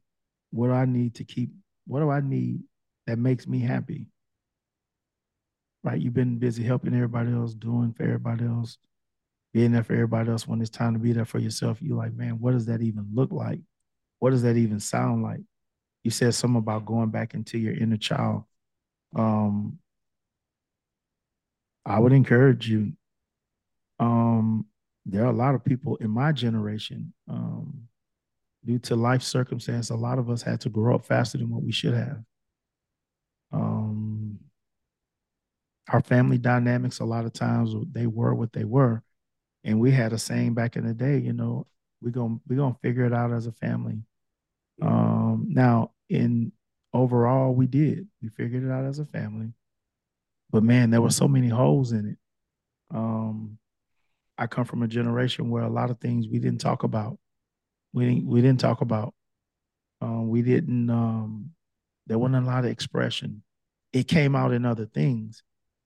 what 0.52 0.70
I 0.70 0.86
need 0.86 1.16
to 1.16 1.24
keep. 1.24 1.50
What 1.88 2.02
do 2.02 2.12
I 2.12 2.20
need 2.20 2.62
that 3.08 3.18
makes 3.18 3.48
me 3.48 3.60
happy? 3.60 4.08
Right? 5.84 6.00
You've 6.00 6.14
been 6.14 6.38
busy 6.38 6.64
helping 6.64 6.94
everybody 6.94 7.32
else, 7.32 7.54
doing 7.54 7.94
for 7.94 8.04
everybody 8.04 8.46
else, 8.46 8.78
being 9.54 9.72
there 9.72 9.84
for 9.84 9.94
everybody 9.94 10.30
else. 10.30 10.48
When 10.48 10.62
it's 10.62 10.70
time 10.70 10.94
to 10.94 11.00
be 11.00 11.14
there 11.14 11.26
for 11.26 11.40
yourself, 11.40 11.82
you're 11.82 11.98
like, 11.98 12.14
man, 12.14 12.40
what 12.40 12.52
does 12.52 12.66
that 12.68 12.82
even 12.82 13.08
look 13.14 13.32
like? 13.32 13.62
What 14.20 14.32
does 14.32 14.44
that 14.44 14.58
even 14.58 14.80
sound 14.80 15.24
like? 15.24 15.42
You 16.04 16.12
said 16.12 16.34
something 16.34 16.60
about 16.60 16.86
going 16.86 17.10
back 17.10 17.34
into 17.34 17.58
your 17.58 17.74
inner 17.74 17.98
child. 17.98 18.44
Um, 19.16 19.80
I 21.86 22.00
would 22.00 22.14
encourage 22.14 22.70
you. 22.70 22.94
Um, 24.00 24.66
there 25.06 25.24
are 25.24 25.30
a 25.30 25.36
lot 25.36 25.56
of 25.56 25.64
people 25.64 25.96
in 25.98 26.10
my 26.10 26.32
generation, 26.32 27.14
um, 27.30 27.88
due 28.66 28.80
to 28.80 28.96
life 28.96 29.22
circumstance, 29.24 29.90
a 29.90 29.96
lot 29.96 30.20
of 30.20 30.30
us 30.30 30.42
had 30.42 30.60
to 30.62 30.70
grow 30.70 30.96
up 30.96 31.06
faster 31.06 31.38
than 31.38 31.50
what 31.50 31.64
we 31.64 31.72
should 31.72 31.94
have. 31.94 32.20
Um, 33.54 34.40
our 35.90 36.02
family 36.02 36.38
dynamics, 36.38 37.00
a 37.00 37.06
lot 37.06 37.26
of 37.26 37.32
times, 37.32 37.74
they 37.94 38.08
were 38.08 38.36
what 38.36 38.52
they 38.52 38.66
were, 38.66 39.02
and 39.64 39.80
we 39.80 39.92
had 39.92 40.12
a 40.12 40.18
saying 40.18 40.54
back 40.54 40.76
in 40.76 40.86
the 40.86 40.94
day, 40.94 41.18
you 41.18 41.32
know, 41.32 41.66
we're 42.02 42.12
gonna 42.12 42.38
we're 42.48 42.58
gonna 42.58 42.78
figure 42.82 43.06
it 43.06 43.14
out 43.14 43.32
as 43.32 43.48
a 43.48 43.52
family. 43.52 44.02
Um, 44.82 45.48
now, 45.50 45.92
in 46.10 46.52
overall, 46.94 47.54
we 47.54 47.68
did. 47.68 48.08
We 48.22 48.30
figured 48.30 48.64
it 48.64 48.72
out 48.72 48.86
as 48.86 49.00
a 49.00 49.06
family, 49.06 49.54
but 50.52 50.64
man, 50.64 50.90
there 50.90 51.02
were 51.02 51.10
so 51.10 51.28
many 51.28 51.48
holes 51.48 51.92
in 51.92 52.10
it. 52.10 52.18
Um, 52.96 53.58
I 54.38 54.48
come 54.48 54.66
from 54.66 54.84
a 54.84 54.88
generation 54.88 55.50
where 55.50 55.64
a 55.64 55.70
lot 55.70 55.90
of 55.90 56.00
things 56.00 56.28
we 56.28 56.40
didn't 56.40 56.62
talk 56.62 56.84
about. 56.84 57.18
We 57.94 58.06
didn't 58.06 58.28
we 58.28 58.42
didn't 58.42 58.60
talk 58.60 58.82
about. 58.82 59.14
Um, 60.02 60.30
we 60.30 60.42
didn't. 60.42 60.90
Um, 60.90 61.52
there 62.06 62.20
wasn't 62.20 62.46
a 62.46 62.48
lot 62.48 62.66
of 62.66 62.72
expression. 62.72 63.44
It 63.94 64.08
came 64.08 64.36
out 64.36 64.54
in 64.54 64.66
other 64.66 64.86
things, 64.86 65.44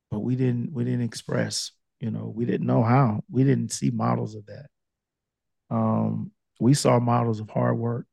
but 0.10 0.19
we 0.19 0.36
didn't 0.36 0.74
we 0.74 0.84
didn't 0.84 1.04
express. 1.04 1.71
You 2.00 2.12
know, 2.12 2.32
we 2.36 2.45
didn't 2.45 2.67
know 2.67 2.84
how. 2.84 3.24
We 3.30 3.43
didn't 3.43 3.71
see 3.71 3.91
models 3.91 4.36
of 4.36 4.45
that. 4.47 4.67
Um, 5.71 6.31
we 6.60 6.75
saw 6.75 6.99
models 6.99 7.39
of 7.39 7.49
hard 7.49 7.77
work. 7.77 8.05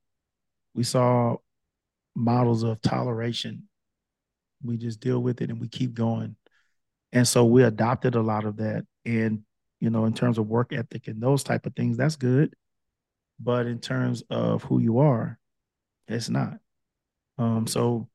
We 0.74 0.84
saw 0.84 1.36
models 2.14 2.62
of 2.62 2.80
toleration. 2.80 3.68
We 4.62 4.76
just 4.76 5.00
deal 5.00 5.20
with 5.20 5.42
it 5.42 5.50
and 5.50 5.60
we 5.60 5.68
keep 5.68 5.92
going. 5.92 6.36
And 7.12 7.26
so 7.26 7.44
we 7.44 7.62
adopted 7.62 8.14
a 8.14 8.22
lot 8.22 8.44
of 8.44 8.56
that. 8.56 8.86
And, 9.04 9.42
you 9.80 9.90
know, 9.90 10.04
in 10.04 10.14
terms 10.14 10.38
of 10.38 10.46
work 10.46 10.72
ethic 10.72 11.08
and 11.08 11.20
those 11.20 11.42
type 11.42 11.66
of 11.66 11.74
things, 11.74 11.96
that's 11.96 12.16
good. 12.16 12.54
But 13.40 13.66
in 13.66 13.80
terms 13.80 14.22
of 14.30 14.62
who 14.64 14.78
you 14.78 14.98
are, 14.98 15.38
it's 16.06 16.28
not. 16.28 16.58
Um, 17.38 17.66
so 17.66 18.08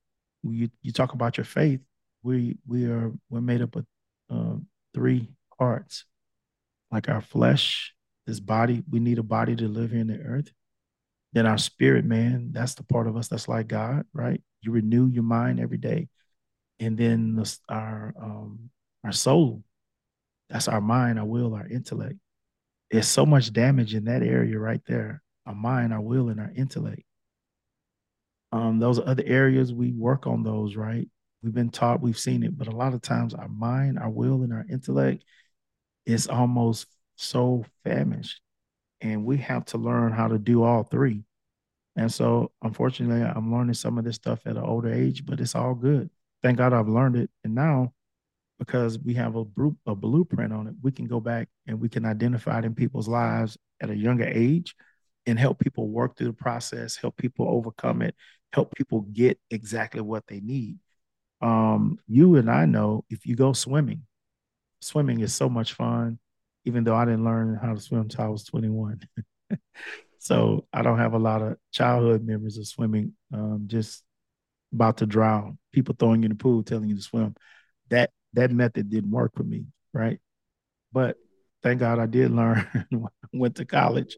you 0.44 0.70
you 0.82 0.92
talk 0.92 1.14
about 1.14 1.38
your 1.38 1.46
faith. 1.46 1.80
We 2.24 2.58
we 2.68 2.86
are 2.86 3.12
we're 3.30 3.42
made 3.42 3.62
up 3.62 3.76
of 3.76 3.86
uh, 4.30 4.56
three 4.94 5.30
parts, 5.58 6.06
like 6.92 7.08
our 7.08 7.22
flesh, 7.22 7.94
this 8.26 8.40
body. 8.40 8.84
We 8.90 9.00
need 9.00 9.20
a 9.20 9.24
body 9.24 9.56
to 9.56 9.68
live 9.68 9.92
here 9.92 10.02
in 10.02 10.08
the 10.08 10.20
earth. 10.20 10.52
Then 11.34 11.46
our 11.46 11.58
spirit, 11.58 12.06
man, 12.06 12.50
that's 12.52 12.76
the 12.76 12.84
part 12.84 13.08
of 13.08 13.18
us 13.18 13.28
that's 13.28 13.48
like 13.48 13.68
God, 13.68 14.06
right? 14.14 14.42
You 14.62 14.72
renew 14.72 15.08
your 15.08 15.24
mind 15.24 15.60
every 15.60 15.78
day. 15.78 16.10
And 16.80 16.98
then 16.98 17.36
the, 17.36 17.58
our 17.70 18.14
um, 18.22 18.70
our 19.04 19.12
soul, 19.12 19.64
that's 20.50 20.68
our 20.68 20.82
mind, 20.82 21.20
our 21.20 21.26
will, 21.26 21.56
our 21.56 21.68
intellect. 21.68 22.16
There's 22.92 23.08
so 23.08 23.26
much 23.26 23.52
damage 23.52 23.96
in 23.96 24.06
that 24.06 24.22
area 24.22 24.60
right 24.60 24.82
there. 24.88 25.22
Our 25.46 25.56
mind, 25.56 25.94
our 25.94 26.02
will, 26.02 26.30
and 26.30 26.40
our 26.40 26.52
intellect. 26.56 27.04
Um, 28.52 28.78
those 28.78 29.00
other 29.00 29.24
areas 29.26 29.74
we 29.74 29.92
work 29.92 30.28
on 30.28 30.44
those, 30.44 30.76
right? 30.76 31.10
We've 31.42 31.54
been 31.54 31.72
taught, 31.72 32.02
we've 32.02 32.18
seen 32.18 32.44
it, 32.44 32.58
but 32.58 32.68
a 32.68 32.76
lot 32.76 32.94
of 32.94 33.02
times 33.02 33.34
our 33.34 33.50
mind, 33.50 33.98
our 33.98 34.10
will, 34.10 34.44
and 34.44 34.54
our 34.54 34.66
intellect 34.70 35.24
is 36.06 36.28
almost 36.28 36.86
so 37.24 37.66
famished 37.84 38.42
and 39.04 39.26
we 39.26 39.38
have 39.38 39.66
to 39.66 39.78
learn 39.78 40.12
how 40.12 40.28
to 40.28 40.40
do 40.40 40.64
all 40.64 40.84
three. 40.84 41.24
And 41.96 42.12
so, 42.12 42.52
unfortunately, 42.64 43.22
I'm 43.22 43.54
learning 43.54 43.76
some 43.76 43.98
of 43.98 44.06
this 44.06 44.16
stuff 44.16 44.40
at 44.46 44.58
an 44.58 44.64
older 44.64 44.92
age, 44.92 45.26
but 45.26 45.40
it's 45.40 45.54
all 45.54 45.76
good. 45.76 46.10
Thank 46.42 46.58
God 46.58 46.74
I've 46.74 46.88
learned 46.88 47.18
it. 47.18 47.30
And 47.44 47.54
now, 47.54 47.94
because 48.58 48.98
we 48.98 49.14
have 49.16 49.36
a, 49.36 49.44
a 49.86 49.96
blueprint 49.96 50.54
on 50.54 50.68
it, 50.68 50.76
we 50.82 50.92
can 50.92 51.06
go 51.06 51.20
back 51.20 51.50
and 51.68 51.80
we 51.80 51.90
can 51.90 52.06
identify 52.06 52.60
it 52.60 52.66
in 52.66 52.74
people's 52.74 53.08
lives 53.08 53.58
at 53.82 53.90
a 53.90 53.96
younger 53.96 54.26
age 54.26 54.76
and 55.26 55.38
help 55.38 55.60
people 55.60 55.90
work 55.90 56.18
through 56.18 56.28
the 56.28 56.34
process, 56.34 56.96
help 56.96 57.16
people 57.18 57.48
overcome 57.48 58.02
it, 58.02 58.16
help 58.54 58.74
people 58.74 59.02
get 59.02 59.40
exactly 59.52 60.02
what 60.02 60.26
they 60.28 60.40
need. 60.40 60.80
Um, 61.42 62.00
you 62.08 62.38
and 62.38 62.50
I 62.50 62.66
know 62.66 63.04
if 63.10 63.26
you 63.26 63.36
go 63.36 63.54
swimming, 63.54 64.04
swimming 64.82 65.20
is 65.20 65.34
so 65.34 65.50
much 65.50 65.74
fun 65.74 66.20
even 66.66 66.84
though 66.84 66.96
I 66.96 67.06
didn't 67.06 67.26
learn 67.26 67.60
how 67.62 67.74
to 67.74 67.82
swim 67.82 68.02
until 68.02 68.26
I 68.26 68.30
was 68.30 68.44
21. 68.44 69.02
so 70.18 70.66
I 70.72 70.82
don't 70.82 71.00
have 71.00 71.14
a 71.14 71.20
lot 71.20 71.42
of 71.42 71.58
childhood 71.72 72.26
memories 72.26 72.58
of 72.58 72.68
swimming. 72.68 73.14
Um, 73.34 73.66
just 73.68 74.04
about 74.74 74.98
to 74.98 75.06
drown, 75.06 75.58
people 75.72 75.96
throwing 75.98 76.22
you 76.22 76.28
in 76.28 76.32
the 76.32 76.42
pool, 76.42 76.64
telling 76.64 76.90
you 76.90 76.96
to 76.96 77.02
swim. 77.02 77.36
That 77.90 78.12
that 78.34 78.52
method 78.52 78.90
didn't 78.90 79.12
work 79.12 79.34
for 79.36 79.44
me, 79.44 79.66
right? 79.94 80.20
But 80.92 81.18
thank 81.62 81.80
God 81.80 82.00
I 82.00 82.06
did 82.06 82.32
learn. 82.32 82.88
went 83.34 83.56
to 83.56 83.66
college. 83.66 84.18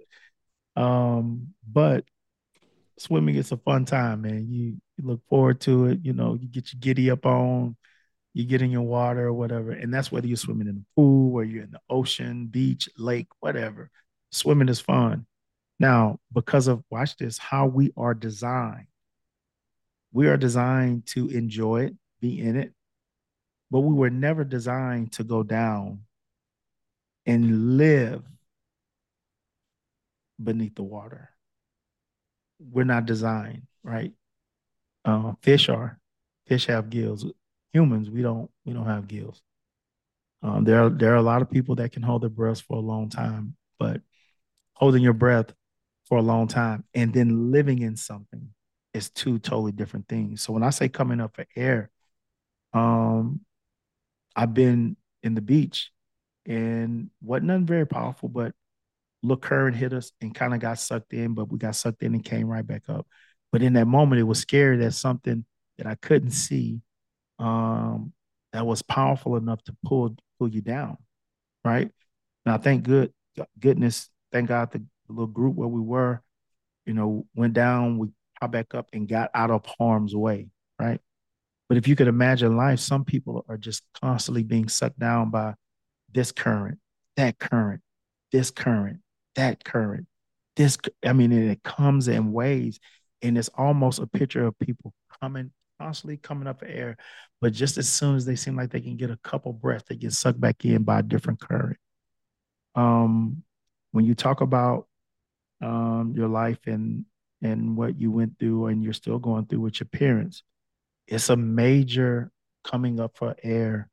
Um, 0.76 1.54
but 1.70 2.06
swimming 2.98 3.36
is 3.36 3.52
a 3.52 3.58
fun 3.58 3.86
time, 3.86 4.22
man. 4.22 4.48
You, 4.50 4.78
you 4.98 5.04
look 5.04 5.22
forward 5.30 5.62
to 5.62 5.86
it. 5.86 6.00
You 6.04 6.14
know, 6.14 6.36
you 6.36 6.48
get 6.48 6.74
your 6.74 6.80
giddy 6.80 7.10
up 7.12 7.26
on 7.26 7.76
you 8.36 8.44
get 8.44 8.62
in 8.62 8.70
your 8.70 8.82
water 8.82 9.28
or 9.28 9.34
whatever. 9.34 9.72
And 9.72 9.94
that's 9.94 10.12
whether 10.12 10.28
you're 10.28 10.36
swimming 10.36 10.68
in 10.68 10.76
the 10.76 10.86
pool 10.94 11.34
or 11.34 11.46
you're 11.46 11.64
in 11.64 11.72
the 11.72 11.80
ocean, 11.90 12.48
beach, 12.48 12.90
lake, 12.98 13.30
whatever. 13.40 13.90
Swimming 14.30 14.68
is 14.68 14.82
fun. 14.82 15.26
Now, 15.80 16.20
because 16.34 16.68
of, 16.68 16.84
watch 16.90 17.16
this, 17.16 17.38
how 17.38 17.68
we 17.68 17.94
are 17.96 18.14
designed, 18.14 18.88
we 20.12 20.28
are 20.28 20.36
designed 20.36 21.06
to 21.08 21.30
enjoy 21.30 21.86
it, 21.86 21.96
be 22.20 22.42
in 22.42 22.58
it, 22.58 22.74
but 23.72 23.80
we 23.80 23.94
were 23.94 24.10
never 24.10 24.44
designed 24.44 25.14
to 25.14 25.24
go 25.24 25.42
down 25.42 26.02
and 27.26 27.78
live 27.78 28.22
beneath 30.44 30.76
the 30.76 30.84
water. 30.84 31.30
We're 32.60 32.84
not 32.84 33.06
designed, 33.06 33.64
right? 33.82 34.12
Uh, 35.06 35.34
fish 35.42 35.70
are. 35.70 36.02
Fish 36.48 36.66
have 36.66 36.90
gills 36.90 37.26
humans 37.76 38.10
we 38.10 38.22
don't 38.22 38.50
we 38.66 38.74
don't 38.74 38.86
have 38.88 39.08
gills 39.08 39.42
Um, 40.42 40.64
there 40.64 40.84
are 40.84 40.90
there 40.90 41.14
are 41.14 41.18
a 41.18 41.22
lot 41.22 41.42
of 41.42 41.50
people 41.50 41.76
that 41.76 41.92
can 41.92 42.04
hold 42.04 42.22
their 42.22 42.30
breath 42.30 42.62
for 42.62 42.78
a 42.78 42.82
long 42.82 43.10
time, 43.10 43.56
but 43.80 44.02
holding 44.74 45.04
your 45.04 45.14
breath 45.14 45.54
for 46.08 46.18
a 46.20 46.22
long 46.22 46.48
time 46.48 46.84
and 46.94 47.14
then 47.14 47.52
living 47.52 47.80
in 47.82 47.96
something 47.98 48.50
is 48.94 49.10
two 49.10 49.40
totally 49.40 49.72
different 49.72 50.08
things. 50.08 50.42
So 50.42 50.54
when 50.54 50.64
I 50.64 50.70
say 50.72 50.90
coming 50.90 51.22
up 51.22 51.36
for 51.36 51.46
air, 51.56 51.90
um, 52.74 53.42
I've 54.36 54.54
been 54.54 54.98
in 55.24 55.36
the 55.36 55.42
beach 55.42 55.92
and 56.46 57.10
wasn't 57.22 57.48
nothing 57.48 57.66
very 57.68 57.88
powerful, 57.88 58.30
but 58.30 58.54
look 59.24 59.44
current 59.44 59.76
hit 59.78 59.94
us 59.94 60.12
and 60.22 60.36
kind 60.36 60.54
of 60.54 60.60
got 60.60 60.80
sucked 60.80 61.14
in, 61.14 61.34
but 61.34 61.52
we 61.52 61.58
got 61.60 61.76
sucked 61.76 62.04
in 62.04 62.14
and 62.16 62.26
came 62.26 62.48
right 62.48 62.66
back 62.68 62.84
up. 62.90 63.08
But 63.52 63.64
in 63.64 63.74
that 63.74 63.88
moment, 63.88 64.20
it 64.22 64.26
was 64.26 64.40
scary 64.40 64.78
that 64.78 64.94
something 64.94 65.46
that 65.78 65.88
I 65.88 65.96
couldn't 65.96 66.32
see 66.32 66.82
um, 67.40 68.14
that 68.54 68.66
was 68.66 68.82
powerful 68.82 69.36
enough 69.36 69.64
to 69.64 69.76
pull 69.86 70.16
pull 70.40 70.48
you 70.48 70.62
down, 70.62 70.98
right? 71.64 71.92
Now, 72.46 72.58
thank 72.58 72.84
good 72.84 73.14
goodness, 73.60 74.10
thank 74.32 74.48
God 74.48 74.72
the, 74.72 74.84
little 75.08 75.28
group 75.28 75.56
where 75.56 75.68
we 75.68 75.82
were, 75.82 76.20
you 76.88 76.94
know, 76.94 77.28
went 77.36 77.54
down, 77.54 78.00
we 78.00 78.08
popped 78.40 78.54
back 78.54 78.74
up 78.74 78.88
and 78.92 79.08
got 79.08 79.30
out 79.36 79.52
of 79.52 79.64
harm's 79.78 80.16
way, 80.16 80.48
right? 80.80 81.00
But 81.70 81.78
if 81.78 81.88
you 81.88 81.96
could 81.96 82.08
imagine 82.08 82.58
life, 82.58 82.80
some 82.80 83.06
people 83.06 83.46
are 83.48 83.58
just 83.58 83.84
constantly 84.02 84.42
being 84.42 84.68
sucked 84.68 84.98
down 84.98 85.30
by 85.30 85.54
this 86.12 86.32
current, 86.32 86.80
that 87.18 87.38
current, 87.38 87.82
this 88.32 88.50
current, 88.50 89.00
that 89.36 89.64
current, 89.64 90.08
this. 90.56 90.78
I 91.06 91.14
mean, 91.14 91.32
it 91.32 91.64
comes 91.64 92.08
in 92.08 92.32
waves, 92.32 92.80
and 93.22 93.38
it's 93.38 93.50
almost 93.56 94.00
a 94.00 94.08
picture 94.08 94.46
of 94.46 94.58
people 94.60 94.94
coming 95.22 95.52
constantly 95.80 96.18
coming 96.18 96.48
up 96.48 96.60
for 96.60 96.66
air, 96.66 96.98
but 97.42 97.54
just 97.54 97.78
as 97.78 97.88
soon 97.88 98.16
as 98.16 98.26
they 98.26 98.36
seem 98.36 98.56
like 98.56 98.72
they 98.72 98.82
can 98.82 98.98
get 98.98 99.12
a 99.12 99.20
couple 99.24 99.54
breaths, 99.54 99.86
they 99.88 99.96
get 99.96 100.14
sucked 100.14 100.40
back 100.40 100.64
in 100.66 100.84
by 100.84 101.00
a 101.00 101.04
different 101.04 101.40
current. 101.40 101.78
Um, 102.76 103.44
when 103.92 104.06
you 104.06 104.16
talk 104.16 104.42
about 104.42 104.88
um, 105.62 106.14
your 106.16 106.28
life 106.28 106.60
and 106.66 107.06
and 107.42 107.78
what 107.78 108.00
you 108.00 108.12
went 108.12 108.40
through 108.40 108.68
and 108.68 108.84
you're 108.84 108.94
still 108.94 109.20
going 109.20 109.46
through 109.46 109.62
with 109.62 109.80
your 109.80 109.88
parents, 109.88 110.44
it's 111.08 111.30
a 111.30 111.36
major 111.36 112.32
coming 112.64 113.00
up 113.00 113.18
for 113.18 113.36
air 113.44 113.90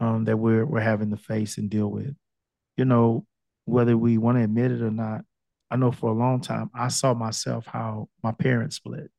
um, 0.00 0.24
that 0.24 0.36
we're 0.36 0.66
we're 0.66 0.80
having 0.80 1.10
to 1.10 1.16
face 1.16 1.58
and 1.58 1.70
deal 1.70 1.88
with. 1.88 2.14
You 2.76 2.84
know, 2.84 3.26
whether 3.64 3.96
we 3.96 4.18
want 4.18 4.38
to 4.38 4.44
admit 4.44 4.72
it 4.72 4.82
or 4.82 4.90
not, 4.90 5.22
I 5.70 5.76
know 5.76 5.90
for 5.92 6.10
a 6.10 6.14
long 6.14 6.40
time 6.40 6.70
I 6.74 6.88
saw 6.88 7.14
myself 7.14 7.66
how 7.66 8.08
my 8.22 8.32
parents 8.32 8.76
split. 8.76 9.10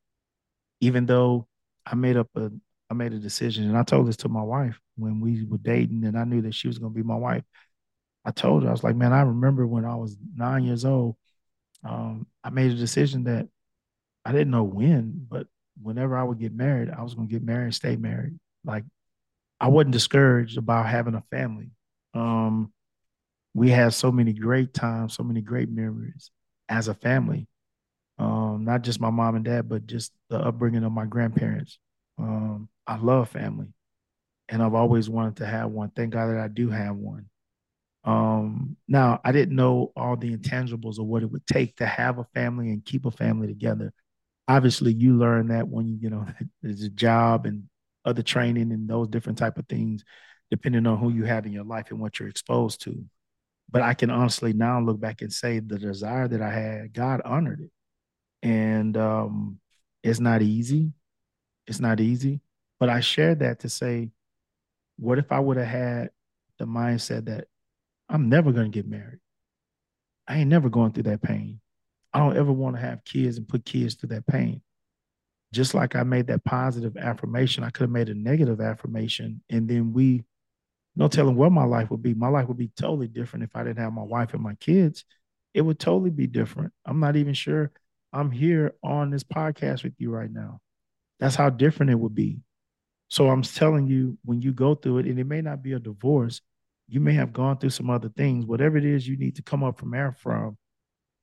Even 0.82 1.06
though 1.06 1.48
I 1.86 1.96
made 1.96 2.18
up 2.18 2.30
a 2.36 2.52
I 2.90 2.94
made 2.94 3.14
a 3.14 3.20
decision 3.20 3.68
and 3.68 3.78
I 3.78 3.84
told 3.84 4.08
this 4.08 4.18
to 4.18 4.30
my 4.30 4.42
wife 4.44 4.80
when 4.98 5.20
we 5.20 5.46
were 5.46 5.58
dating 5.58 6.06
and 6.06 6.18
I 6.18 6.26
knew 6.26 6.42
that 6.44 6.54
she 6.54 6.68
was 6.68 6.78
gonna 6.78 6.94
be 6.94 7.04
my 7.04 7.16
wife. 7.16 7.44
I 8.26 8.32
told 8.32 8.64
her, 8.64 8.70
I 8.70 8.72
was 8.72 8.84
like, 8.84 8.96
man, 8.96 9.14
I 9.14 9.22
remember 9.22 9.68
when 9.68 9.86
I 9.86 9.96
was 9.96 10.18
nine 10.36 10.64
years 10.64 10.86
old, 10.86 11.16
um, 11.84 12.28
I 12.44 12.50
made 12.52 12.72
a 12.72 12.76
decision 12.76 13.26
that 13.26 13.48
I 14.26 14.32
didn't 14.32 14.52
know 14.52 14.64
when, 14.64 15.28
but 15.30 15.48
whenever 15.82 16.18
I 16.18 16.24
would 16.24 16.40
get 16.40 16.54
married, 16.54 16.90
I 16.90 17.04
was 17.04 17.16
gonna 17.16 17.28
get 17.28 17.44
married 17.44 17.66
and 17.66 17.76
stay 17.76 17.96
married. 17.96 18.40
Like 18.64 18.86
I 19.60 19.70
wasn't 19.70 19.94
discouraged 19.94 20.58
about 20.58 20.88
having 20.88 21.16
a 21.16 21.24
family. 21.32 21.72
Um, 22.14 22.72
we 23.54 23.70
had 23.70 23.94
so 23.94 24.12
many 24.12 24.34
great 24.34 24.74
times, 24.74 25.16
so 25.16 25.24
many 25.24 25.42
great 25.42 25.70
memories 25.70 26.32
as 26.70 26.88
a 26.88 26.94
family 26.94 27.48
um, 28.64 28.74
not 28.74 28.82
just 28.82 29.00
my 29.00 29.10
mom 29.10 29.36
and 29.36 29.46
dad, 29.46 29.70
but 29.70 29.86
just 29.86 30.12
the 30.30 30.40
upbringing 30.40 30.84
of 30.84 30.92
my 30.92 31.06
grandparents. 31.06 31.80
Um, 32.18 32.70
I 32.88 32.98
love 32.98 33.30
family, 33.30 33.74
and 34.50 34.62
I've 34.62 34.74
always 34.74 35.10
wanted 35.10 35.38
to 35.38 35.46
have 35.46 35.72
one. 35.72 35.90
Thank 35.90 36.14
God 36.14 36.28
that 36.28 36.40
I 36.40 36.48
do 36.48 36.70
have 36.70 36.96
one. 36.96 37.30
Um, 38.06 38.76
now 38.88 39.22
I 39.24 39.32
didn't 39.32 39.56
know 39.56 39.92
all 39.96 40.18
the 40.18 40.36
intangibles 40.36 41.00
of 41.00 41.06
what 41.06 41.24
it 41.24 41.32
would 41.32 41.48
take 41.48 41.78
to 41.78 41.86
have 41.86 42.20
a 42.20 42.26
family 42.34 42.70
and 42.70 42.84
keep 42.84 43.06
a 43.06 43.12
family 43.12 43.48
together. 43.48 43.94
Obviously, 44.48 44.94
you 44.94 45.16
learn 45.16 45.48
that 45.48 45.68
when 45.68 45.88
you, 45.88 45.98
you 46.02 46.10
know, 46.10 46.26
there's 46.62 46.84
a 46.84 46.90
job 46.90 47.46
and 47.46 47.64
other 48.06 48.24
training 48.24 48.72
and 48.72 48.90
those 48.90 49.08
different 49.08 49.38
type 49.38 49.58
of 49.58 49.68
things, 49.68 50.04
depending 50.52 50.86
on 50.86 50.98
who 50.98 51.10
you 51.10 51.24
have 51.24 51.46
in 51.46 51.54
your 51.54 51.64
life 51.64 51.92
and 51.92 52.00
what 52.00 52.20
you're 52.20 52.30
exposed 52.30 52.82
to. 52.82 53.06
But 53.72 53.82
I 53.82 53.94
can 53.94 54.10
honestly 54.10 54.52
now 54.52 54.82
look 54.82 55.00
back 55.00 55.22
and 55.22 55.32
say 55.32 55.60
the 55.60 55.80
desire 55.80 56.28
that 56.28 56.42
I 56.42 56.52
had, 56.52 56.94
God 56.94 57.22
honored 57.24 57.62
it 57.62 57.72
and 58.44 58.98
um, 58.98 59.60
it's 60.04 60.20
not 60.20 60.42
easy. 60.42 60.92
It's 61.66 61.80
not 61.80 62.02
easy. 62.02 62.42
But 62.80 62.90
I 62.90 63.00
shared 63.00 63.40
that 63.40 63.60
to 63.60 63.70
say, 63.70 64.12
what 64.98 65.18
if 65.18 65.32
I 65.32 65.40
would 65.40 65.58
have 65.58 65.66
had 65.66 66.10
the 66.60 66.66
mindset 66.66 67.26
that 67.26 67.48
I'm 68.10 68.30
never 68.30 68.52
going 68.52 68.70
to 68.70 68.76
get 68.76 68.88
married? 68.88 69.20
I 70.28 70.40
ain't 70.40 70.50
never 70.50 70.70
going 70.70 70.92
through 70.92 71.04
that 71.04 71.22
pain. 71.22 71.62
I 72.14 72.20
don't 72.20 72.38
ever 72.38 72.52
want 72.52 72.76
to 72.76 72.82
have 72.82 73.06
kids 73.06 73.38
and 73.38 73.48
put 73.48 73.66
kids 73.66 73.96
through 73.96 74.10
that 74.10 74.28
pain. 74.28 74.62
Just 75.54 75.74
like 75.74 75.96
I 75.96 76.04
made 76.04 76.28
that 76.28 76.44
positive 76.44 76.98
affirmation, 76.98 77.64
I 77.64 77.70
could 77.70 77.84
have 77.84 77.90
made 77.92 78.10
a 78.10 78.14
negative 78.14 78.60
affirmation. 78.60 79.42
And 79.50 79.70
then 79.70 79.94
we, 79.94 80.26
no 80.96 81.08
telling 81.08 81.36
what 81.36 81.52
my 81.52 81.64
life 81.64 81.90
would 81.92 82.04
be. 82.04 82.14
My 82.14 82.28
life 82.28 82.48
would 82.50 82.58
be 82.58 82.72
totally 82.76 83.08
different 83.08 83.44
if 83.44 83.56
I 83.56 83.64
didn't 83.64 83.80
have 83.80 83.94
my 83.94 84.04
wife 84.04 84.34
and 84.34 84.44
my 84.44 84.56
kids. 84.56 85.06
It 85.54 85.62
would 85.62 85.80
totally 85.80 86.10
be 86.10 86.28
different. 86.28 86.74
I'm 86.86 87.00
not 87.00 87.16
even 87.16 87.34
sure 87.34 87.72
I'm 88.14 88.30
here 88.30 88.76
on 88.84 89.10
this 89.10 89.24
podcast 89.24 89.84
with 89.84 89.94
you 89.98 90.12
right 90.12 90.32
now. 90.32 90.60
That's 91.20 91.36
how 91.36 91.50
different 91.50 91.92
it 91.92 92.00
would 92.00 92.14
be. 92.14 92.40
So 93.08 93.30
I'm 93.30 93.42
telling 93.42 93.88
you, 93.88 94.18
when 94.24 94.42
you 94.42 94.54
go 94.54 94.76
through 94.76 95.00
it, 95.00 95.06
and 95.08 95.20
it 95.20 95.26
may 95.26 95.42
not 95.42 95.64
be 95.64 95.74
a 95.74 95.80
divorce, 95.80 96.42
you 96.88 97.00
may 97.00 97.14
have 97.14 97.34
gone 97.34 97.58
through 97.58 97.72
some 97.72 97.90
other 97.90 98.10
things, 98.10 98.46
whatever 98.46 98.78
it 98.78 98.86
is 98.86 99.08
you 99.08 99.18
need 99.18 99.36
to 99.38 99.42
come 99.42 99.64
up 99.64 99.80
from 99.80 99.94
air 99.94 100.12
from. 100.12 100.58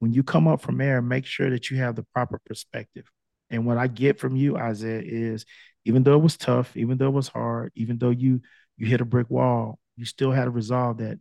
When 0.01 0.13
you 0.13 0.23
come 0.23 0.49
up 0.49 0.63
from 0.63 0.81
air, 0.81 1.01
make 1.01 1.27
sure 1.27 1.51
that 1.51 1.71
you 1.71 1.77
have 1.79 1.95
the 1.95 2.07
proper 2.15 2.41
perspective. 2.45 3.11
And 3.51 3.67
what 3.67 3.77
I 3.77 3.87
get 3.87 4.19
from 4.19 4.37
you, 4.37 4.57
Isaiah, 4.57 5.03
is 5.05 5.45
even 5.85 6.03
though 6.03 6.15
it 6.15 6.23
was 6.23 6.37
tough, 6.37 6.77
even 6.77 6.99
though 6.99 7.09
it 7.09 7.13
was 7.13 7.29
hard, 7.29 7.73
even 7.75 7.99
though 7.99 8.11
you 8.11 8.41
you 8.77 8.87
hit 8.87 9.01
a 9.01 9.05
brick 9.05 9.29
wall, 9.29 9.79
you 9.97 10.07
still 10.07 10.33
had 10.33 10.45
to 10.45 10.51
resolve 10.51 10.99
that 10.99 11.19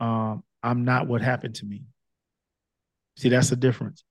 um, 0.00 0.42
I'm 0.62 0.84
not 0.84 1.06
what 1.06 1.20
happened 1.20 1.56
to 1.56 1.66
me. 1.66 1.84
See, 3.16 3.28
that's 3.28 3.50
the 3.50 3.56
difference 3.56 4.02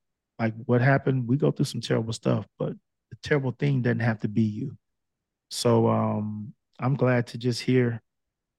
like 0.43 0.53
what 0.65 0.81
happened, 0.81 1.25
we 1.25 1.37
go 1.37 1.51
through 1.51 1.65
some 1.65 1.79
terrible 1.79 2.11
stuff, 2.11 2.45
but 2.59 2.73
the 3.11 3.17
terrible 3.23 3.51
thing 3.51 3.81
doesn't 3.81 4.01
have 4.01 4.19
to 4.19 4.27
be 4.27 4.41
you. 4.41 4.77
So 5.49 5.87
um, 5.87 6.53
I'm 6.79 6.95
glad 6.95 7.27
to 7.27 7.37
just 7.37 7.61
hear, 7.61 8.01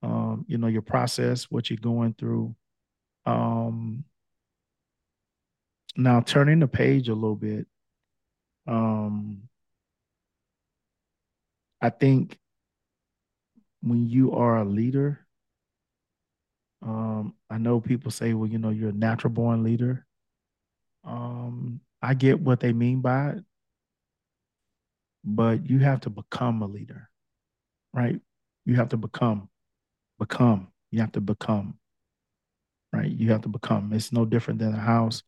um, 0.03 0.47
you 0.49 0.57
know, 0.57 0.67
your 0.67 0.81
process, 0.81 1.45
what 1.51 1.69
you're 1.69 1.77
going 1.77 2.15
through. 2.15 2.55
Um, 3.27 4.05
now 5.95 6.21
turning 6.21 6.61
the 6.61 6.69
page 6.69 7.11
a 7.11 7.15
little 7.15 7.37
bit, 7.37 7.67
um, 8.67 9.43
I 11.83 11.91
think 11.91 12.39
when 13.83 14.09
you 14.09 14.33
are 14.33 14.57
a 14.57 14.65
leader, 14.65 15.21
um, 16.81 17.35
I 17.51 17.59
know 17.59 17.79
people 17.79 18.11
say, 18.11 18.33
well, 18.33 18.49
you 18.49 18.59
know, 18.59 18.71
you're 18.71 18.89
a 18.89 18.93
natural 18.93 19.35
born 19.35 19.63
leader. 19.63 20.07
Um, 21.05 21.81
I 22.01 22.15
get 22.15 22.41
what 22.41 22.61
they 22.61 22.73
mean 22.73 23.01
by 23.01 23.31
it, 23.31 23.45
but 25.25 25.69
you 25.69 25.79
have 25.81 26.01
to 26.01 26.11
become 26.11 26.63
a 26.63 26.67
leader, 26.67 27.09
right? 27.93 28.21
You 28.65 28.77
have 28.77 28.91
to 28.91 28.97
become, 28.97 29.49
become. 30.19 30.69
You 30.91 31.01
have 31.01 31.13
to 31.13 31.21
become, 31.21 31.79
right? 32.93 33.11
You 33.11 33.31
have 33.33 33.43
to 33.43 33.49
become. 33.49 33.93
It's 33.93 34.13
no 34.13 34.25
different 34.25 34.61
than 34.61 34.75
a 34.75 34.79
house. 34.81 35.23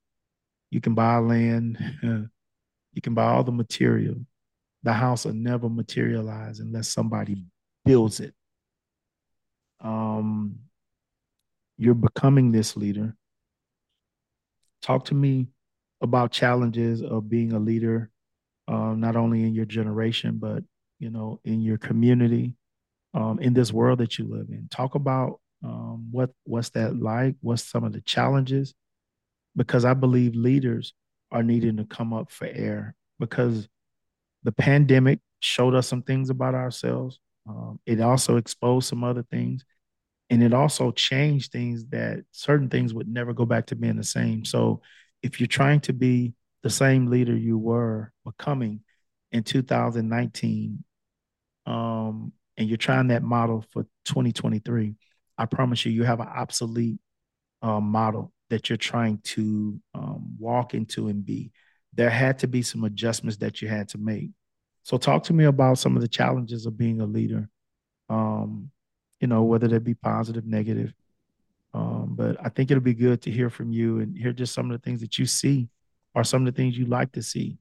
You 0.71 0.81
can 0.81 0.95
buy 0.95 1.17
land, 1.19 1.79
you 2.03 3.03
can 3.03 3.15
buy 3.15 3.25
all 3.25 3.45
the 3.45 3.53
material. 3.53 4.17
The 4.83 4.93
house 4.93 5.25
will 5.25 5.35
never 5.35 5.69
materialize 5.69 6.61
unless 6.61 6.89
somebody 6.89 7.45
builds 7.85 8.21
it. 8.21 8.35
Um, 9.81 10.61
you're 11.77 11.95
becoming 11.95 12.53
this 12.53 12.77
leader. 12.77 13.15
Talk 14.83 15.07
to 15.07 15.15
me 15.15 15.49
about 16.01 16.33
challenges 16.33 17.03
of 17.03 17.29
being 17.29 17.53
a 17.53 17.59
leader, 17.59 18.11
um, 18.69 19.01
not 19.01 19.17
only 19.17 19.45
in 19.45 19.55
your 19.55 19.65
generation, 19.65 20.39
but 20.39 20.63
you 20.99 21.11
know, 21.11 21.41
in 21.45 21.61
your 21.61 21.79
community, 21.79 22.55
um, 23.15 23.39
in 23.41 23.55
this 23.55 23.73
world 23.73 23.99
that 23.99 24.19
you 24.19 24.27
live 24.27 24.49
in. 24.51 24.69
Talk 24.71 24.95
about 24.95 25.41
um, 25.65 26.09
what 26.11 26.31
what's 26.45 26.71
that 26.71 26.99
like? 26.99 27.35
What's 27.41 27.63
some 27.63 27.85
of 27.85 27.93
the 27.93 28.01
challenges? 28.03 28.75
Because 29.57 29.85
I 29.85 29.95
believe 29.95 30.35
leaders 30.35 30.93
are 31.33 31.43
needing 31.43 31.79
to 31.79 31.85
come 31.85 32.13
up 32.13 32.31
for 32.31 32.47
air 32.47 32.95
because 33.19 33.69
the 34.43 34.53
pandemic 34.53 35.21
showed 35.41 35.75
us 35.75 35.89
some 35.89 36.03
things 36.03 36.31
about 36.31 36.55
ourselves. 36.55 37.19
Um, 37.49 37.81
it 37.87 38.01
also 38.01 38.37
exposed 38.37 38.89
some 38.89 39.03
other 39.03 39.23
things, 39.23 39.65
and 40.31 40.43
it 40.43 40.53
also 40.53 40.91
changed 40.93 41.53
things 41.53 41.87
that 41.87 42.25
certain 42.33 42.69
things 42.69 42.93
would 42.93 43.09
never 43.09 43.33
go 43.33 43.47
back 43.47 43.67
to 43.67 43.77
being 43.77 43.97
the 43.97 44.05
same. 44.05 44.45
So 44.45 44.83
if 45.27 45.41
you're 45.41 45.49
trying 45.49 45.81
to 45.81 45.93
be 45.93 46.35
the 46.63 46.71
same 46.71 47.07
leader 47.09 47.37
you 47.37 47.59
were 47.59 48.13
becoming 48.25 48.81
in 49.33 49.43
2019, 49.43 50.85
um, 51.67 52.33
and 52.57 52.69
you're 52.69 52.79
trying 52.79 53.09
that 53.09 53.23
model 53.23 53.65
for 53.73 53.83
2023, 54.07 54.95
I 55.37 55.45
promise 55.47 55.85
you, 55.85 55.93
you 55.93 56.05
have 56.05 56.21
an 56.21 56.29
obsolete 56.29 56.99
uh, 57.61 57.81
model 57.81 58.33
that 58.51 58.69
you're 58.69 58.77
trying 58.77 59.19
to 59.25 59.81
um, 59.95 60.37
walk 60.39 60.73
into 60.75 61.09
and 61.09 61.27
be. 61.27 61.51
There 61.93 62.09
had 62.09 62.39
to 62.39 62.47
be 62.47 62.63
some 62.63 62.85
adjustments 62.85 63.39
that 63.39 63.61
you 63.61 63.69
had 63.69 63.89
to 63.89 63.99
make. 63.99 64.31
So, 64.85 64.97
talk 64.97 65.25
to 65.25 65.33
me 65.33 65.45
about 65.45 65.79
some 65.79 65.97
of 65.97 66.03
the 66.03 66.09
challenges 66.09 66.65
of 66.65 66.79
being 66.79 67.01
a 67.01 67.07
leader. 67.07 67.49
Um, 68.09 68.71
you 69.21 69.27
know, 69.27 69.43
whether 69.43 69.67
they 69.67 69.79
be 69.79 69.95
positive, 69.95 70.47
negative. 70.47 70.95
But 72.17 72.37
I 72.45 72.49
think 72.49 72.71
it'll 72.71 72.83
be 72.83 72.95
good 72.95 73.23
to 73.23 73.31
hear 73.31 73.51
from 73.51 73.71
you 73.73 74.01
and 74.01 74.17
hear 74.17 74.33
just 74.33 74.55
some 74.55 74.71
of 74.71 74.81
the 74.81 74.85
things 74.85 75.01
that 75.01 75.19
you 75.19 75.27
see, 75.27 75.69
or 76.15 76.25
some 76.25 76.47
of 76.47 76.53
the 76.53 76.57
things 76.57 76.77
you 76.77 76.87
like 76.87 77.13
to 77.13 77.23
see, 77.23 77.59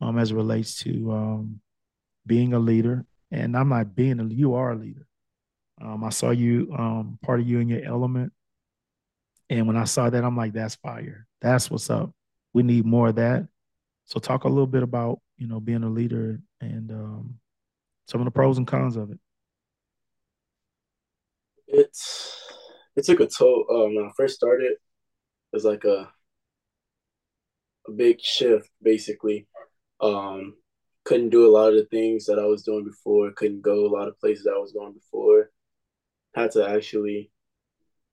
um, 0.00 0.18
as 0.18 0.30
it 0.30 0.34
relates 0.34 0.76
to 0.82 1.12
um, 1.12 1.60
being 2.26 2.54
a 2.54 2.58
leader. 2.58 3.04
And 3.30 3.56
I'm 3.56 3.68
not 3.68 3.94
being 3.94 4.18
a 4.18 4.24
you 4.24 4.54
are 4.54 4.72
a 4.72 4.76
leader. 4.76 5.06
Um, 5.80 6.02
I 6.02 6.10
saw 6.10 6.30
you 6.30 6.74
um, 6.76 7.18
part 7.22 7.40
of 7.40 7.48
you 7.48 7.60
in 7.60 7.68
your 7.68 7.84
element 7.84 8.32
and 9.50 9.66
when 9.66 9.76
I 9.76 9.84
saw 9.84 10.08
that, 10.08 10.24
I'm 10.24 10.36
like, 10.36 10.52
that's 10.52 10.76
fire. 10.76 11.26
That's 11.40 11.70
what's 11.70 11.90
up. 11.90 12.12
We 12.54 12.62
need 12.62 12.86
more 12.86 13.08
of 13.08 13.16
that. 13.16 13.48
So 14.04 14.20
talk 14.20 14.44
a 14.44 14.48
little 14.48 14.66
bit 14.66 14.84
about, 14.84 15.20
you 15.36 15.48
know, 15.48 15.58
being 15.58 15.82
a 15.82 15.88
leader 15.88 16.40
and 16.60 16.90
um, 16.92 17.34
some 18.06 18.20
of 18.20 18.26
the 18.26 18.30
pros 18.30 18.58
and 18.58 18.66
cons 18.66 18.96
of 18.96 19.10
it. 19.10 19.18
It's 21.66 22.39
it 23.00 23.06
took 23.06 23.20
a 23.20 23.26
toll. 23.26 23.64
Um, 23.70 23.94
when 23.94 24.04
I 24.04 24.10
first 24.14 24.36
started, 24.36 24.72
it 24.72 24.78
was 25.52 25.64
like 25.64 25.84
a 25.84 26.12
a 27.88 27.92
big 27.92 28.20
shift, 28.20 28.68
basically. 28.82 29.48
Um, 30.02 30.56
couldn't 31.04 31.30
do 31.30 31.46
a 31.46 31.54
lot 31.56 31.70
of 31.70 31.76
the 31.76 31.86
things 31.86 32.26
that 32.26 32.38
I 32.38 32.44
was 32.44 32.62
doing 32.62 32.84
before. 32.84 33.32
Couldn't 33.32 33.62
go 33.62 33.86
a 33.86 33.94
lot 33.94 34.08
of 34.08 34.20
places 34.20 34.46
I 34.46 34.58
was 34.58 34.72
going 34.72 34.92
before. 34.92 35.50
Had 36.34 36.50
to 36.52 36.68
actually 36.68 37.30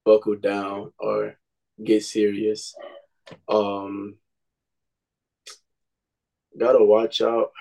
buckle 0.05 0.35
down 0.35 0.93
or 0.99 1.35
get 1.83 2.03
serious. 2.03 2.73
Um, 3.49 4.15
gotta 6.57 6.83
watch 6.83 7.19
out. 7.19 7.51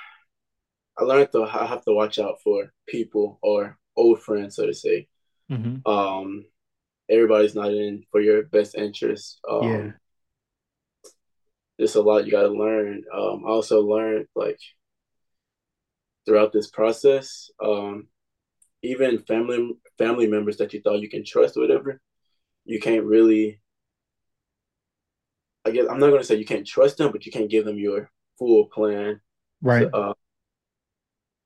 I 0.97 1.03
learned 1.03 1.33
to 1.33 1.43
I 1.43 1.67
have 1.67 1.85
to 1.87 1.93
watch 1.93 2.21
out 2.21 2.37
for 2.45 2.73
people 2.89 3.41
or 3.43 3.79
old 3.97 4.23
friends, 4.23 4.55
so 4.55 4.67
to 4.67 4.75
say. 4.75 5.09
Mm-hmm. 5.51 5.91
Um, 5.91 6.45
everybody's 7.11 7.55
not 7.55 7.73
in 7.73 8.05
for 8.11 8.21
your 8.21 8.45
best 8.45 8.75
interest. 8.75 9.41
Um, 9.49 9.63
yeah. 9.63 9.91
There's 11.79 11.95
a 11.95 12.03
lot 12.03 12.25
you 12.25 12.33
got 12.33 12.43
to 12.43 12.49
learn. 12.49 13.05
Um, 13.13 13.45
I 13.47 13.51
also 13.51 13.83
learned 13.83 14.27
like 14.35 14.59
throughout 16.25 16.53
this 16.53 16.69
process, 16.69 17.51
um, 17.63 18.09
even 18.83 19.23
family 19.25 19.73
family 19.99 20.27
members 20.27 20.57
that 20.59 20.73
you 20.73 20.81
thought 20.81 21.01
you 21.01 21.09
can 21.09 21.25
trust 21.25 21.57
or 21.57 21.61
whatever, 21.61 22.01
you 22.65 22.81
can't 22.81 23.05
really 23.05 23.61
I 25.67 25.73
guess 25.73 25.87
I'm 25.91 25.99
not 25.99 26.11
gonna 26.11 26.25
say 26.25 26.37
you 26.37 26.45
can't 26.47 26.67
trust 26.67 26.99
them, 26.99 27.11
but 27.11 27.27
you 27.27 27.33
can't 27.33 27.51
give 27.51 27.65
them 27.65 27.79
your 27.79 28.11
full 28.39 28.67
plan. 28.67 29.21
Right. 29.61 29.89
So, 29.93 29.99
uh, 30.01 30.15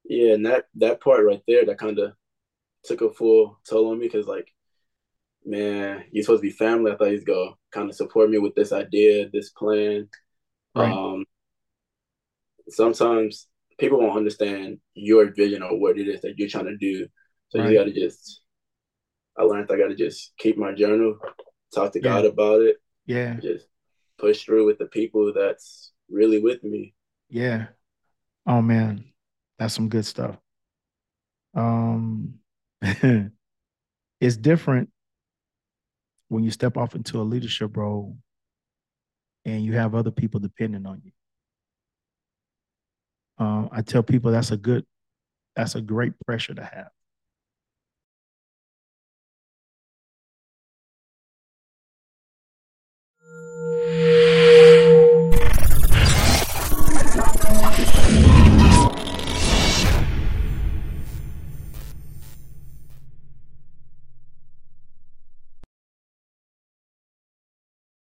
yeah, 0.04 0.34
and 0.34 0.44
that 0.44 0.66
that 0.74 1.00
part 1.00 1.24
right 1.24 1.42
there, 1.48 1.64
that 1.64 1.78
kind 1.78 1.98
of 1.98 2.12
took 2.84 3.00
a 3.00 3.10
full 3.10 3.58
toll 3.68 3.90
on 3.90 3.98
me 3.98 4.06
because, 4.06 4.26
like, 4.26 4.52
man, 5.44 6.04
you're 6.12 6.24
supposed 6.24 6.42
to 6.42 6.48
be 6.48 6.52
family. 6.52 6.92
I 6.92 6.96
thought 6.96 7.10
he's 7.10 7.24
gonna 7.24 7.52
kind 7.70 7.88
of 7.88 7.96
support 7.96 8.30
me 8.30 8.38
with 8.38 8.54
this 8.54 8.72
idea, 8.72 9.28
this 9.30 9.50
plan. 9.50 10.08
Right. 10.74 10.92
Um, 10.92 11.24
sometimes 12.68 13.46
people 13.78 14.00
won't 14.00 14.16
understand 14.16 14.78
your 14.94 15.32
vision 15.32 15.62
or 15.62 15.78
what 15.78 15.98
it 15.98 16.08
is 16.08 16.20
that 16.22 16.38
you're 16.38 16.48
trying 16.48 16.66
to 16.66 16.76
do, 16.76 17.06
so 17.48 17.58
right. 17.58 17.70
you 17.70 17.78
got 17.78 17.84
to 17.84 17.92
just 17.92 18.42
I 19.36 19.42
learned 19.42 19.70
I 19.70 19.78
got 19.78 19.88
to 19.88 19.96
just 19.96 20.32
keep 20.38 20.58
my 20.58 20.72
journal, 20.72 21.16
talk 21.74 21.92
to 21.92 22.00
yeah. 22.00 22.04
God 22.04 22.24
about 22.26 22.60
it. 22.62 22.76
Yeah. 23.06 23.36
Just 23.40 23.66
push 24.18 24.44
through 24.44 24.66
with 24.66 24.78
the 24.78 24.86
people 24.86 25.32
that's 25.34 25.92
really 26.10 26.40
with 26.40 26.62
me. 26.62 26.94
Yeah. 27.28 27.66
Oh 28.46 28.60
man, 28.60 29.04
that's 29.58 29.74
some 29.74 29.88
good 29.88 30.04
stuff. 30.04 30.36
Um, 31.54 32.34
it's 32.82 34.36
different 34.36 34.90
when 36.30 36.44
you 36.44 36.50
step 36.50 36.76
off 36.76 36.94
into 36.94 37.20
a 37.20 37.22
leadership 37.22 37.76
role 37.76 38.16
and 39.44 39.64
you 39.64 39.74
have 39.74 39.96
other 39.96 40.12
people 40.12 40.38
depending 40.38 40.86
on 40.86 41.02
you. 41.04 41.12
Uh, 43.38 43.68
I 43.72 43.82
tell 43.82 44.04
people 44.04 44.30
that's 44.30 44.52
a 44.52 44.56
good, 44.56 44.86
that's 45.56 45.74
a 45.74 45.80
great 45.80 46.12
pressure 46.24 46.54
to 46.54 46.62
have 46.62 46.90